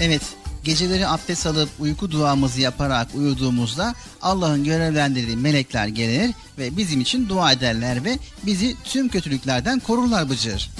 Evet, 0.00 0.22
geceleri 0.64 1.08
abdest 1.08 1.46
alıp 1.46 1.68
uyku 1.78 2.10
duamızı 2.10 2.60
yaparak 2.60 3.08
uyuduğumuzda 3.14 3.94
Allah'ın 4.22 4.64
görevlendirdiği 4.64 5.36
melekler 5.36 5.86
gelir 5.86 6.34
ve 6.58 6.76
bizim 6.76 7.00
için 7.00 7.28
dua 7.28 7.52
ederler 7.52 8.04
ve 8.04 8.18
bizi 8.42 8.76
tüm 8.84 9.08
kötülüklerden 9.08 9.80
korurlar 9.80 10.30
Bıcır. 10.30 10.70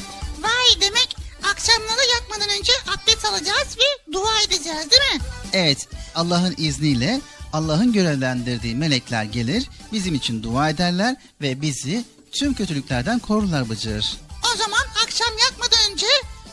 Vay 0.43 0.81
demek 0.81 1.17
akşamları 1.53 2.11
yatmadan 2.15 2.59
önce 2.59 2.73
abdest 2.87 3.25
alacağız 3.25 3.77
ve 3.79 4.13
dua 4.13 4.41
edeceğiz 4.47 4.91
değil 4.91 5.15
mi? 5.15 5.21
Evet, 5.53 5.89
Allah'ın 6.15 6.55
izniyle 6.59 7.21
Allah'ın 7.53 7.93
görevlendirdiği 7.93 8.75
melekler 8.75 9.25
gelir, 9.25 9.69
bizim 9.93 10.15
için 10.15 10.43
dua 10.43 10.71
ederler 10.71 11.17
ve 11.41 11.61
bizi 11.61 12.05
tüm 12.39 12.55
kötülüklerden 12.55 13.19
korurlar 13.19 13.69
Bıcır. 13.71 14.17
O 14.55 14.57
zaman 14.57 14.85
akşam 15.05 15.39
yatmadan 15.39 15.93
önce 15.93 16.07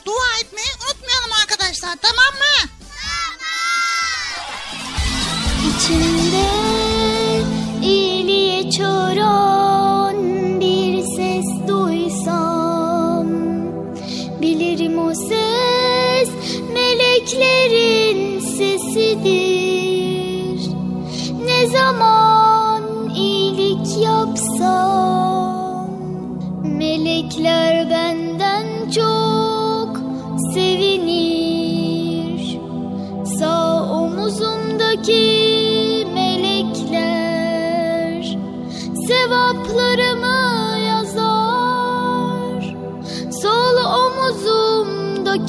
dua 0.06 0.38
etmeyi 0.42 0.68
unutmayalım 0.86 1.32
arkadaşlar 1.42 1.98
tamam 2.02 2.34
mı? 2.34 2.70
İçimde 5.70 6.04
iyiliğe 6.06 6.53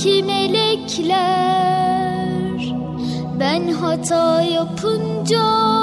omuzumdaki 0.05 0.23
melekler 0.23 1.15
Ben 3.41 3.69
hata 3.73 4.43
yapınca 4.43 5.74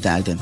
giderdim. 0.00 0.38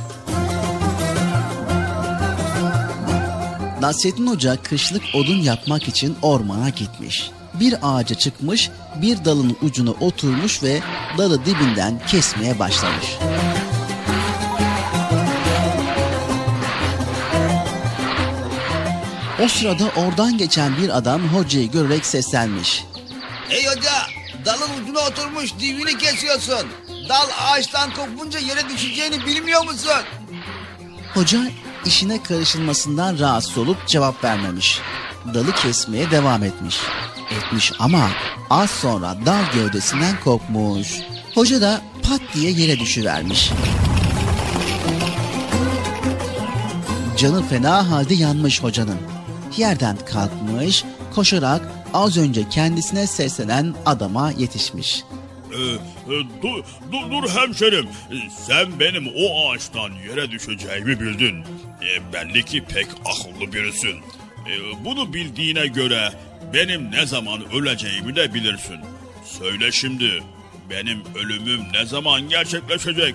Nasrettin 3.81 4.27
Hoca 4.27 4.63
kışlık 4.63 5.03
odun 5.15 5.37
yapmak 5.37 5.89
için 5.89 6.17
ormana 6.23 6.69
gitmiş. 6.69 7.31
Bir 7.55 7.75
ağaca 7.83 8.15
çıkmış, 8.15 8.71
bir 9.03 9.25
dalın 9.25 9.57
ucuna 9.63 9.91
oturmuş 9.91 10.63
ve 10.63 10.81
dalı 11.19 11.45
dibinden 11.45 12.01
kesmeye 12.07 12.59
başlamış. 12.59 13.07
O 19.45 19.49
sırada 19.49 19.85
oradan 19.97 20.39
geçen 20.39 20.77
bir 20.77 20.99
adam 20.99 21.21
hocayı 21.29 21.71
görerek 21.71 22.07
seslenmiş. 22.07 22.85
Ey 23.51 23.67
hoca 23.67 23.93
dalın 24.45 24.83
ucuna 24.83 25.01
oturmuş 25.01 25.59
dibini 25.61 25.99
kesiyorsun. 25.99 26.69
Dal 27.09 27.29
ağaçtan 27.41 27.91
kopunca 27.95 28.39
yere 28.39 28.69
düşeceğini 28.69 29.27
bilmiyor 29.27 29.65
musun? 29.65 29.91
Hoca 31.15 31.41
işine 31.87 32.23
karışılmasından 32.23 33.19
rahatsız 33.19 33.59
olup 33.59 33.87
cevap 33.87 34.25
vermemiş. 34.25 34.81
Dalı 35.35 35.53
kesmeye 35.53 36.11
devam 36.11 36.45
etmiş. 36.45 36.81
Etmiş 37.31 37.73
ama 37.79 38.11
az 38.51 38.71
sonra 38.71 39.17
dal 39.27 39.53
gövdesinden 39.55 40.21
kopmuş. 40.25 41.01
Hoca 41.35 41.61
da 41.61 41.81
pat 42.03 42.21
diye 42.35 42.51
yere 42.51 42.79
düşüvermiş. 42.81 43.51
Canı 47.17 47.49
fena 47.49 47.91
halde 47.91 48.15
yanmış 48.15 48.63
hocanın. 48.63 48.99
Yerden 49.57 49.97
kalkmış, 49.97 50.85
koşarak 51.15 51.63
az 51.95 52.17
önce 52.17 52.49
kendisine 52.49 53.07
seslenen 53.07 53.75
adama 53.87 54.31
yetişmiş. 54.31 55.05
Ee, 55.53 55.57
dur, 56.09 56.65
dur, 56.93 57.11
dur 57.11 57.29
hemşerim. 57.29 57.87
Ee, 57.87 58.15
Sen 58.47 58.81
benim 58.81 59.09
o 59.17 59.51
ağaçtan 59.51 59.91
yere 60.09 60.31
düşeceğimi 60.31 61.01
bildin. 61.01 61.45
Ee, 61.83 62.13
belli 62.13 62.45
ki 62.45 62.65
pek 62.65 62.87
akıllı 62.87 63.53
birisin. 63.53 63.97
Ee, 64.47 64.85
bunu 64.85 65.15
bildiğine 65.15 65.67
göre 65.67 66.13
benim 66.55 66.91
ne 66.91 67.07
zaman 67.07 67.53
öleceğimi 67.53 68.17
de 68.17 68.35
bilirsin. 68.35 68.77
Söyle 69.25 69.73
şimdi 69.73 70.23
benim 70.71 71.03
ölümüm 71.15 71.61
ne 71.73 71.87
zaman 71.87 72.29
gerçekleşecek? 72.29 73.15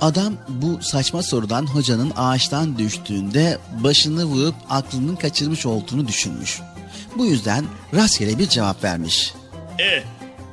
Adam 0.00 0.34
bu 0.48 0.82
saçma 0.82 1.22
sorudan 1.22 1.66
hocanın 1.66 2.12
ağaçtan 2.16 2.78
düştüğünde 2.78 3.58
başını 3.84 4.24
vurup 4.24 4.54
aklının 4.70 5.16
kaçırmış 5.16 5.66
olduğunu 5.66 6.08
düşünmüş. 6.08 6.58
Bu 7.16 7.26
yüzden 7.26 7.64
rastgele 7.94 8.38
bir 8.38 8.48
cevap 8.48 8.84
vermiş. 8.84 9.32
Eh, 9.78 10.02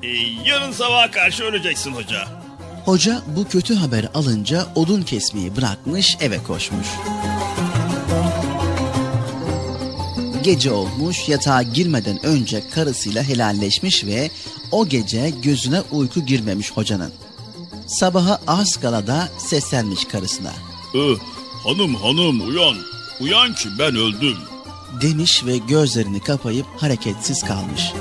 e, 0.06 0.50
yarın 0.50 0.72
sabaha 0.72 1.12
karşı 1.12 1.44
öleceksin 1.44 1.92
hoca. 1.92 2.28
Hoca 2.86 3.22
bu 3.36 3.48
kötü 3.48 3.76
haberi 3.76 4.08
alınca 4.08 4.68
odun 4.76 5.02
kesmeyi 5.02 5.56
bırakmış 5.56 6.18
eve 6.22 6.44
koşmuş. 6.44 6.88
Gece 10.44 10.72
olmuş 10.72 11.30
yatağa 11.30 11.62
girmeden 11.62 12.26
önce 12.26 12.70
karısıyla 12.70 13.24
helalleşmiş 13.24 14.06
ve 14.06 14.30
o 14.72 14.88
gece 14.88 15.30
gözüne 15.44 15.82
uyku 15.92 16.26
girmemiş 16.26 16.72
hocanın. 16.72 17.12
Sabaha 17.88 18.40
az 18.48 18.78
kala 18.78 19.08
da 19.08 19.30
seslenmiş 19.38 20.06
karısına. 20.06 20.52
Eh, 20.96 21.20
hanım 21.64 21.96
hanım 21.96 22.50
uyan. 22.50 22.76
Uyan 23.22 23.56
ki 23.56 23.70
ben 23.80 23.96
öldüm. 23.96 24.38
Demiş 25.02 25.46
ve 25.46 25.58
gözlerini 25.58 26.20
kapayıp 26.20 26.66
hareketsiz 26.78 27.44
kalmış. 27.44 27.92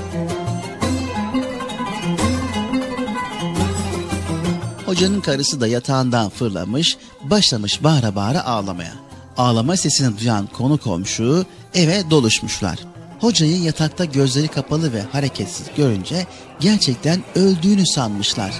Hocanın 4.85 5.21
karısı 5.21 5.61
da 5.61 5.67
yatağından 5.67 6.29
fırlamış, 6.29 6.97
başlamış 7.23 7.83
bağıra 7.83 8.15
bağıra 8.15 8.45
ağlamaya. 8.45 8.93
Ağlama 9.37 9.77
sesini 9.77 10.19
duyan 10.19 10.47
konu 10.47 10.77
komşu 10.77 11.45
eve 11.73 12.09
doluşmuşlar. 12.09 12.79
Hocayı 13.19 13.61
yatakta 13.61 14.05
gözleri 14.05 14.47
kapalı 14.47 14.93
ve 14.93 15.01
hareketsiz 15.01 15.67
görünce 15.77 16.27
gerçekten 16.59 17.23
öldüğünü 17.35 17.87
sanmışlar. 17.87 18.53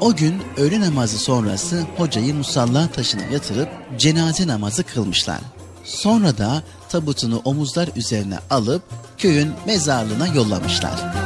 O 0.00 0.16
gün 0.16 0.42
öğle 0.56 0.80
namazı 0.80 1.18
sonrası 1.18 1.82
hocayı 1.96 2.34
musalla 2.34 2.88
taşına 2.88 3.22
yatırıp 3.22 3.68
cenaze 3.98 4.46
namazı 4.46 4.82
kılmışlar. 4.82 5.40
Sonra 5.84 6.38
da 6.38 6.62
tabutunu 6.88 7.42
omuzlar 7.44 7.88
üzerine 7.96 8.38
alıp 8.50 8.82
köyün 9.18 9.52
mezarlığına 9.66 10.26
yollamışlar. 10.26 11.21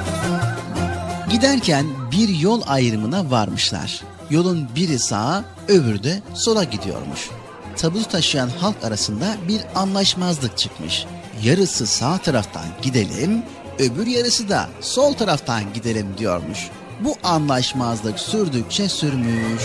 Giderken 1.36 1.86
bir 2.12 2.28
yol 2.28 2.62
ayrımına 2.66 3.30
varmışlar. 3.30 4.02
Yolun 4.30 4.68
biri 4.76 4.98
sağa, 4.98 5.44
öbürü 5.68 6.02
de 6.02 6.22
sola 6.34 6.64
gidiyormuş. 6.64 7.30
Tabutu 7.76 8.08
taşıyan 8.08 8.48
halk 8.48 8.84
arasında 8.84 9.36
bir 9.48 9.60
anlaşmazlık 9.74 10.58
çıkmış. 10.58 11.06
Yarısı 11.42 11.86
sağ 11.86 12.18
taraftan 12.18 12.64
gidelim, 12.82 13.42
öbür 13.78 14.06
yarısı 14.06 14.48
da 14.48 14.68
sol 14.80 15.12
taraftan 15.12 15.72
gidelim 15.74 16.06
diyormuş. 16.18 16.68
Bu 17.00 17.14
anlaşmazlık 17.24 18.20
sürdükçe 18.20 18.88
sürmüş. 18.88 19.62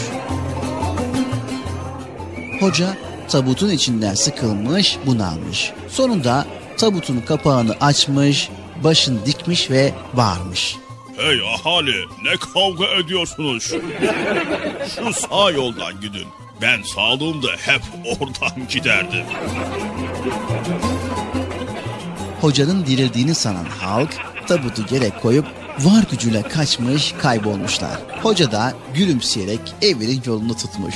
Hoca 2.60 2.98
tabutun 3.28 3.70
içinden 3.70 4.16
sıkılmış, 4.16 4.98
bunalmış. 5.06 5.74
Sonunda 5.90 6.46
tabutun 6.78 7.22
kapağını 7.22 7.76
açmış, 7.82 8.50
başını 8.84 9.26
dikmiş 9.26 9.72
ve 9.72 9.94
bağırmış. 10.14 10.78
Hey 11.22 11.42
ahali 11.54 12.06
ne 12.24 12.38
kavga 12.38 12.86
ediyorsunuz? 12.88 13.64
Şu 14.96 15.14
sağ 15.14 15.52
yoldan 15.52 16.02
gidin. 16.02 16.28
Ben 16.62 16.82
sağlığımda 16.82 17.48
hep 17.48 17.82
oradan 18.06 18.68
giderdim. 18.70 19.26
Hocanın 22.42 22.86
dirildiğini 22.86 23.36
sanan 23.36 23.66
halk 23.66 24.14
tabutu 24.48 24.96
yere 24.96 25.10
koyup 25.22 25.46
var 25.80 26.04
gücüyle 26.12 26.42
kaçmış 26.42 27.12
kaybolmuşlar. 27.22 27.98
Hoca 28.24 28.52
da 28.52 28.74
gülümseyerek 28.94 29.62
evinin 29.82 30.22
yolunu 30.26 30.58
tutmuş. 30.58 30.96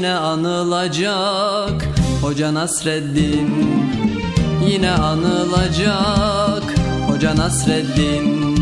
Yine 0.00 0.14
anılacak 0.14 1.88
Hoca 2.22 2.54
Nasreddin 2.54 3.50
Yine 4.68 4.90
anılacak 4.90 6.62
Hoca 7.06 7.36
Nasreddin 7.36 8.56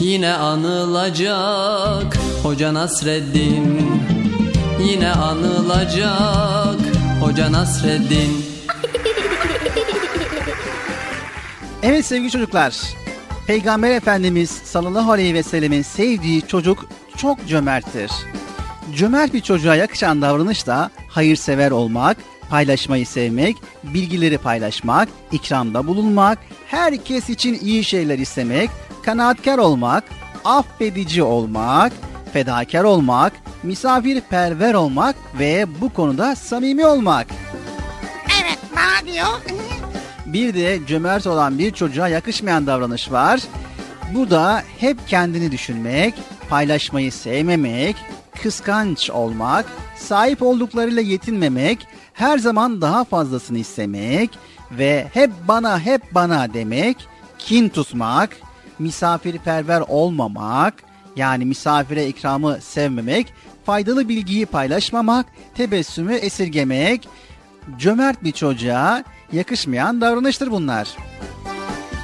Yine 0.00 0.32
anılacak 0.34 2.18
Hoca 2.42 2.74
Nasreddin 2.74 3.92
Yine 4.80 5.12
anılacak 5.12 6.80
Hoca 7.20 7.52
Nasreddin 7.52 8.44
Evet 11.82 12.06
sevgili 12.06 12.30
çocuklar. 12.30 12.76
Peygamber 13.46 13.90
Efendimiz 13.90 14.50
sallallahu 14.50 15.12
aleyhi 15.12 15.34
ve 15.34 15.42
sellemin 15.42 15.82
sevdiği 15.82 16.46
çocuk 16.46 16.88
çok 17.16 17.48
cömerttir. 17.48 18.10
Cömert 18.96 19.34
bir 19.34 19.40
çocuğa 19.40 19.74
yakışan 19.74 20.22
davranış 20.22 20.66
da 20.66 20.90
hayırsever 21.08 21.70
olmak, 21.70 22.16
paylaşmayı 22.50 23.06
sevmek, 23.06 23.56
bilgileri 23.84 24.38
paylaşmak, 24.38 25.08
ikramda 25.32 25.86
bulunmak, 25.86 26.38
herkes 26.66 27.30
için 27.30 27.58
iyi 27.62 27.84
şeyler 27.84 28.18
istemek, 28.18 28.70
kanaatkar 29.02 29.58
olmak, 29.58 30.04
affedici 30.44 31.22
olmak, 31.22 31.92
fedakar 32.32 32.84
olmak, 32.84 33.32
misafirperver 33.62 34.74
olmak 34.74 35.16
ve 35.38 35.66
bu 35.80 35.92
konuda 35.92 36.34
samimi 36.36 36.86
olmak. 36.86 37.26
Evet 38.42 38.58
bana 38.76 39.12
diyor. 39.12 39.26
Bir 40.26 40.54
de 40.54 40.78
cömert 40.86 41.26
olan 41.26 41.58
bir 41.58 41.70
çocuğa 41.70 42.08
yakışmayan 42.08 42.66
davranış 42.66 43.12
var. 43.12 43.40
Bu 44.14 44.30
da 44.30 44.62
hep 44.78 45.08
kendini 45.08 45.52
düşünmek, 45.52 46.14
paylaşmayı 46.48 47.12
sevmemek, 47.12 47.96
kıskanç 48.42 49.10
olmak, 49.10 49.66
sahip 49.96 50.42
olduklarıyla 50.42 51.02
yetinmemek, 51.02 51.86
her 52.12 52.38
zaman 52.38 52.80
daha 52.80 53.04
fazlasını 53.04 53.58
istemek 53.58 54.30
ve 54.70 55.06
hep 55.12 55.30
bana 55.48 55.80
hep 55.80 56.14
bana 56.14 56.54
demek, 56.54 56.96
kin 57.38 57.68
tutmak, 57.68 58.36
misafirperver 58.78 59.80
olmamak, 59.88 60.74
yani 61.16 61.44
misafire 61.44 62.06
ikramı 62.06 62.58
sevmemek, 62.60 63.32
faydalı 63.66 64.08
bilgiyi 64.08 64.46
paylaşmamak, 64.46 65.26
tebessümü 65.54 66.14
esirgemek, 66.14 67.08
cömert 67.78 68.24
bir 68.24 68.32
çocuğa 68.32 69.04
yakışmayan 69.32 70.00
davranıştır 70.00 70.50
bunlar. 70.50 70.88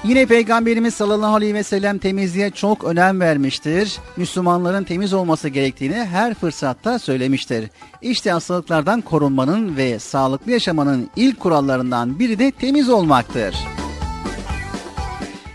Yine 0.04 0.26
Peygamberimiz 0.26 0.94
sallallahu 0.94 1.34
aleyhi 1.34 1.54
ve 1.54 1.62
sellem 1.62 1.98
temizliğe 1.98 2.50
çok 2.50 2.84
önem 2.84 3.20
vermiştir. 3.20 3.98
Müslümanların 4.16 4.84
temiz 4.84 5.12
olması 5.12 5.48
gerektiğini 5.48 5.94
her 5.94 6.34
fırsatta 6.34 6.98
söylemiştir. 6.98 7.70
İşte 8.02 8.30
hastalıklardan 8.30 9.00
korunmanın 9.00 9.76
ve 9.76 9.98
sağlıklı 9.98 10.52
yaşamanın 10.52 11.10
ilk 11.16 11.40
kurallarından 11.40 12.18
biri 12.18 12.38
de 12.38 12.50
temiz 12.50 12.88
olmaktır. 12.88 13.54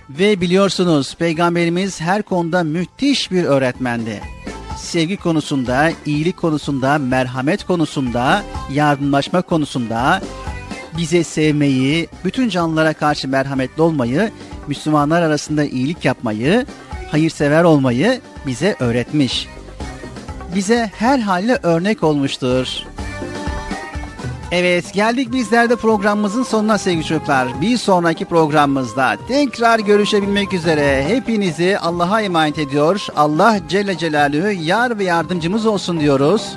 Ve 0.10 0.42
biliyorsunuz 0.42 1.16
Peygamberimiz 1.16 2.02
her 2.02 2.24
konuda 2.24 2.64
müthiş 2.64 3.32
bir 3.32 3.44
öğretmendi. 3.44 4.22
Sevgi 4.78 5.18
konusunda, 5.18 5.92
iyilik 6.06 6.38
konusunda, 6.38 6.98
merhamet 6.98 7.64
konusunda, 7.64 8.44
yardımlaşma 8.74 9.42
konusunda, 9.42 10.22
bize 10.98 11.24
sevmeyi, 11.24 12.08
bütün 12.26 12.50
canlılara 12.50 12.94
karşı 12.94 13.28
merhametli 13.28 13.82
olmayı, 13.82 14.32
Müslümanlar 14.68 15.22
arasında 15.22 15.64
iyilik 15.64 16.06
yapmayı, 16.06 16.66
hayırsever 17.12 17.64
olmayı 17.64 18.22
bize 18.48 18.76
öğretmiş. 18.80 19.48
Bize 20.56 20.92
her 20.96 21.20
haliyle 21.20 21.60
örnek 21.64 22.04
olmuştur. 22.04 22.68
Evet 24.52 24.94
geldik 24.94 25.34
bizler 25.34 25.70
de 25.70 25.76
programımızın 25.76 26.44
sonuna 26.44 26.78
sevgili 26.78 27.06
çocuklar. 27.06 27.62
Bir 27.62 27.78
sonraki 27.78 28.26
programımızda 28.26 29.18
tekrar 29.28 29.80
görüşebilmek 29.80 30.54
üzere 30.54 31.06
hepinizi 31.08 31.80
Allah'a 31.80 32.22
emanet 32.22 32.60
ediyor. 32.60 33.08
Allah 33.16 33.60
Celle 33.70 33.98
Celaluhu 33.98 34.52
yar 34.52 35.00
ve 35.00 35.04
yardımcımız 35.04 35.66
olsun 35.66 36.00
diyoruz. 36.00 36.56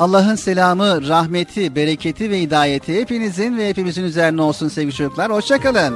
Allah'ın 0.00 0.36
selamı, 0.36 1.08
rahmeti, 1.08 1.74
bereketi 1.74 2.30
ve 2.30 2.40
hidayeti 2.40 3.00
hepinizin 3.00 3.58
ve 3.58 3.68
hepimizin 3.68 4.04
üzerine 4.04 4.42
olsun 4.42 4.68
sevgili 4.68 4.94
çocuklar. 4.94 5.32
Hoşçakalın. 5.32 5.94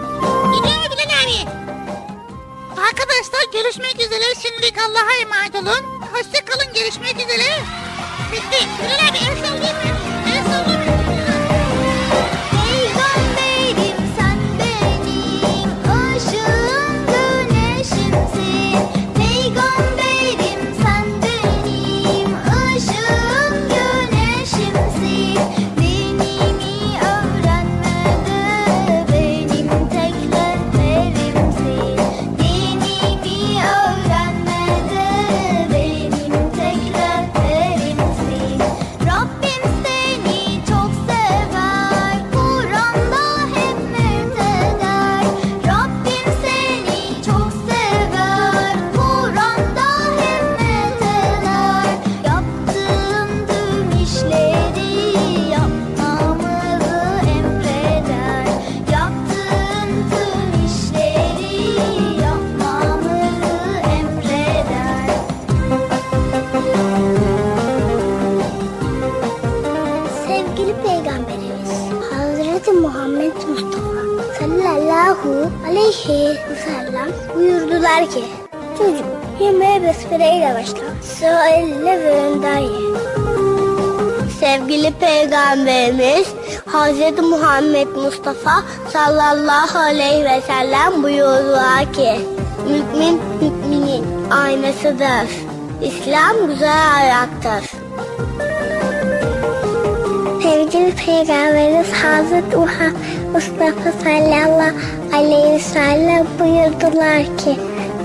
Gidiyor 0.54 0.84
Bilal 0.90 1.22
abi. 1.24 1.48
Arkadaşlar 2.70 3.52
görüşmek 3.52 3.94
üzere. 3.94 4.24
Şimdilik 4.42 4.74
Allah'a 4.78 5.22
emanet 5.22 5.54
olun. 5.54 6.00
Hoşçakalın. 6.12 6.74
Görüşmek 6.74 7.14
üzere. 7.14 7.48
Bitti. 8.32 8.66
Bilal 8.78 9.10
abi 9.10 9.18
el 9.18 9.46
sallayayım 9.46 9.78
mı? 9.78 10.13
Sellem 76.64 77.08
buyurdular 77.34 78.10
ki 78.10 78.24
Çocuk 78.78 79.06
yemeğe 79.40 79.82
besmeleyle 79.82 80.54
başla 80.54 81.02
Sıra 81.02 81.48
elle 81.48 82.00
ve 82.00 82.10
önden 82.10 82.58
ye 82.58 82.94
Sevgili 84.40 84.92
Peygamberimiz 84.92 86.28
Hazreti 86.66 87.22
Muhammed 87.22 87.86
Mustafa 87.86 88.62
sallallahu 88.92 89.78
aleyhi 89.78 90.24
ve 90.24 90.40
sellem 90.40 91.02
buyurdular 91.02 91.92
ki 91.92 92.20
Mümin 92.68 93.20
müminin 93.40 94.30
aynasıdır. 94.30 95.28
İslam 95.82 96.46
güzel 96.46 96.96
ayaktır. 96.96 97.70
Sevgili 100.42 100.94
Peygamberimiz 101.06 101.92
Hazreti 101.92 102.56
Muhammed 102.56 102.94
Mustafa 103.32 103.92
sallallahu 104.02 104.74
aleyhi 105.14 105.54
ve 105.54 105.58
sellem 105.58 106.26
buyurdular 106.40 107.22
ki 107.22 107.56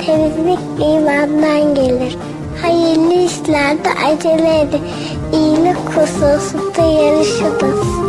temizlik 0.05 0.59
imandan 0.79 1.75
gelir. 1.75 2.17
Hayırlı 2.61 3.13
işlerde 3.13 3.89
acele 4.05 4.59
edin. 4.61 4.81
İyilik 5.33 5.77
hususunda 5.77 6.81
yarışınız. 6.81 8.08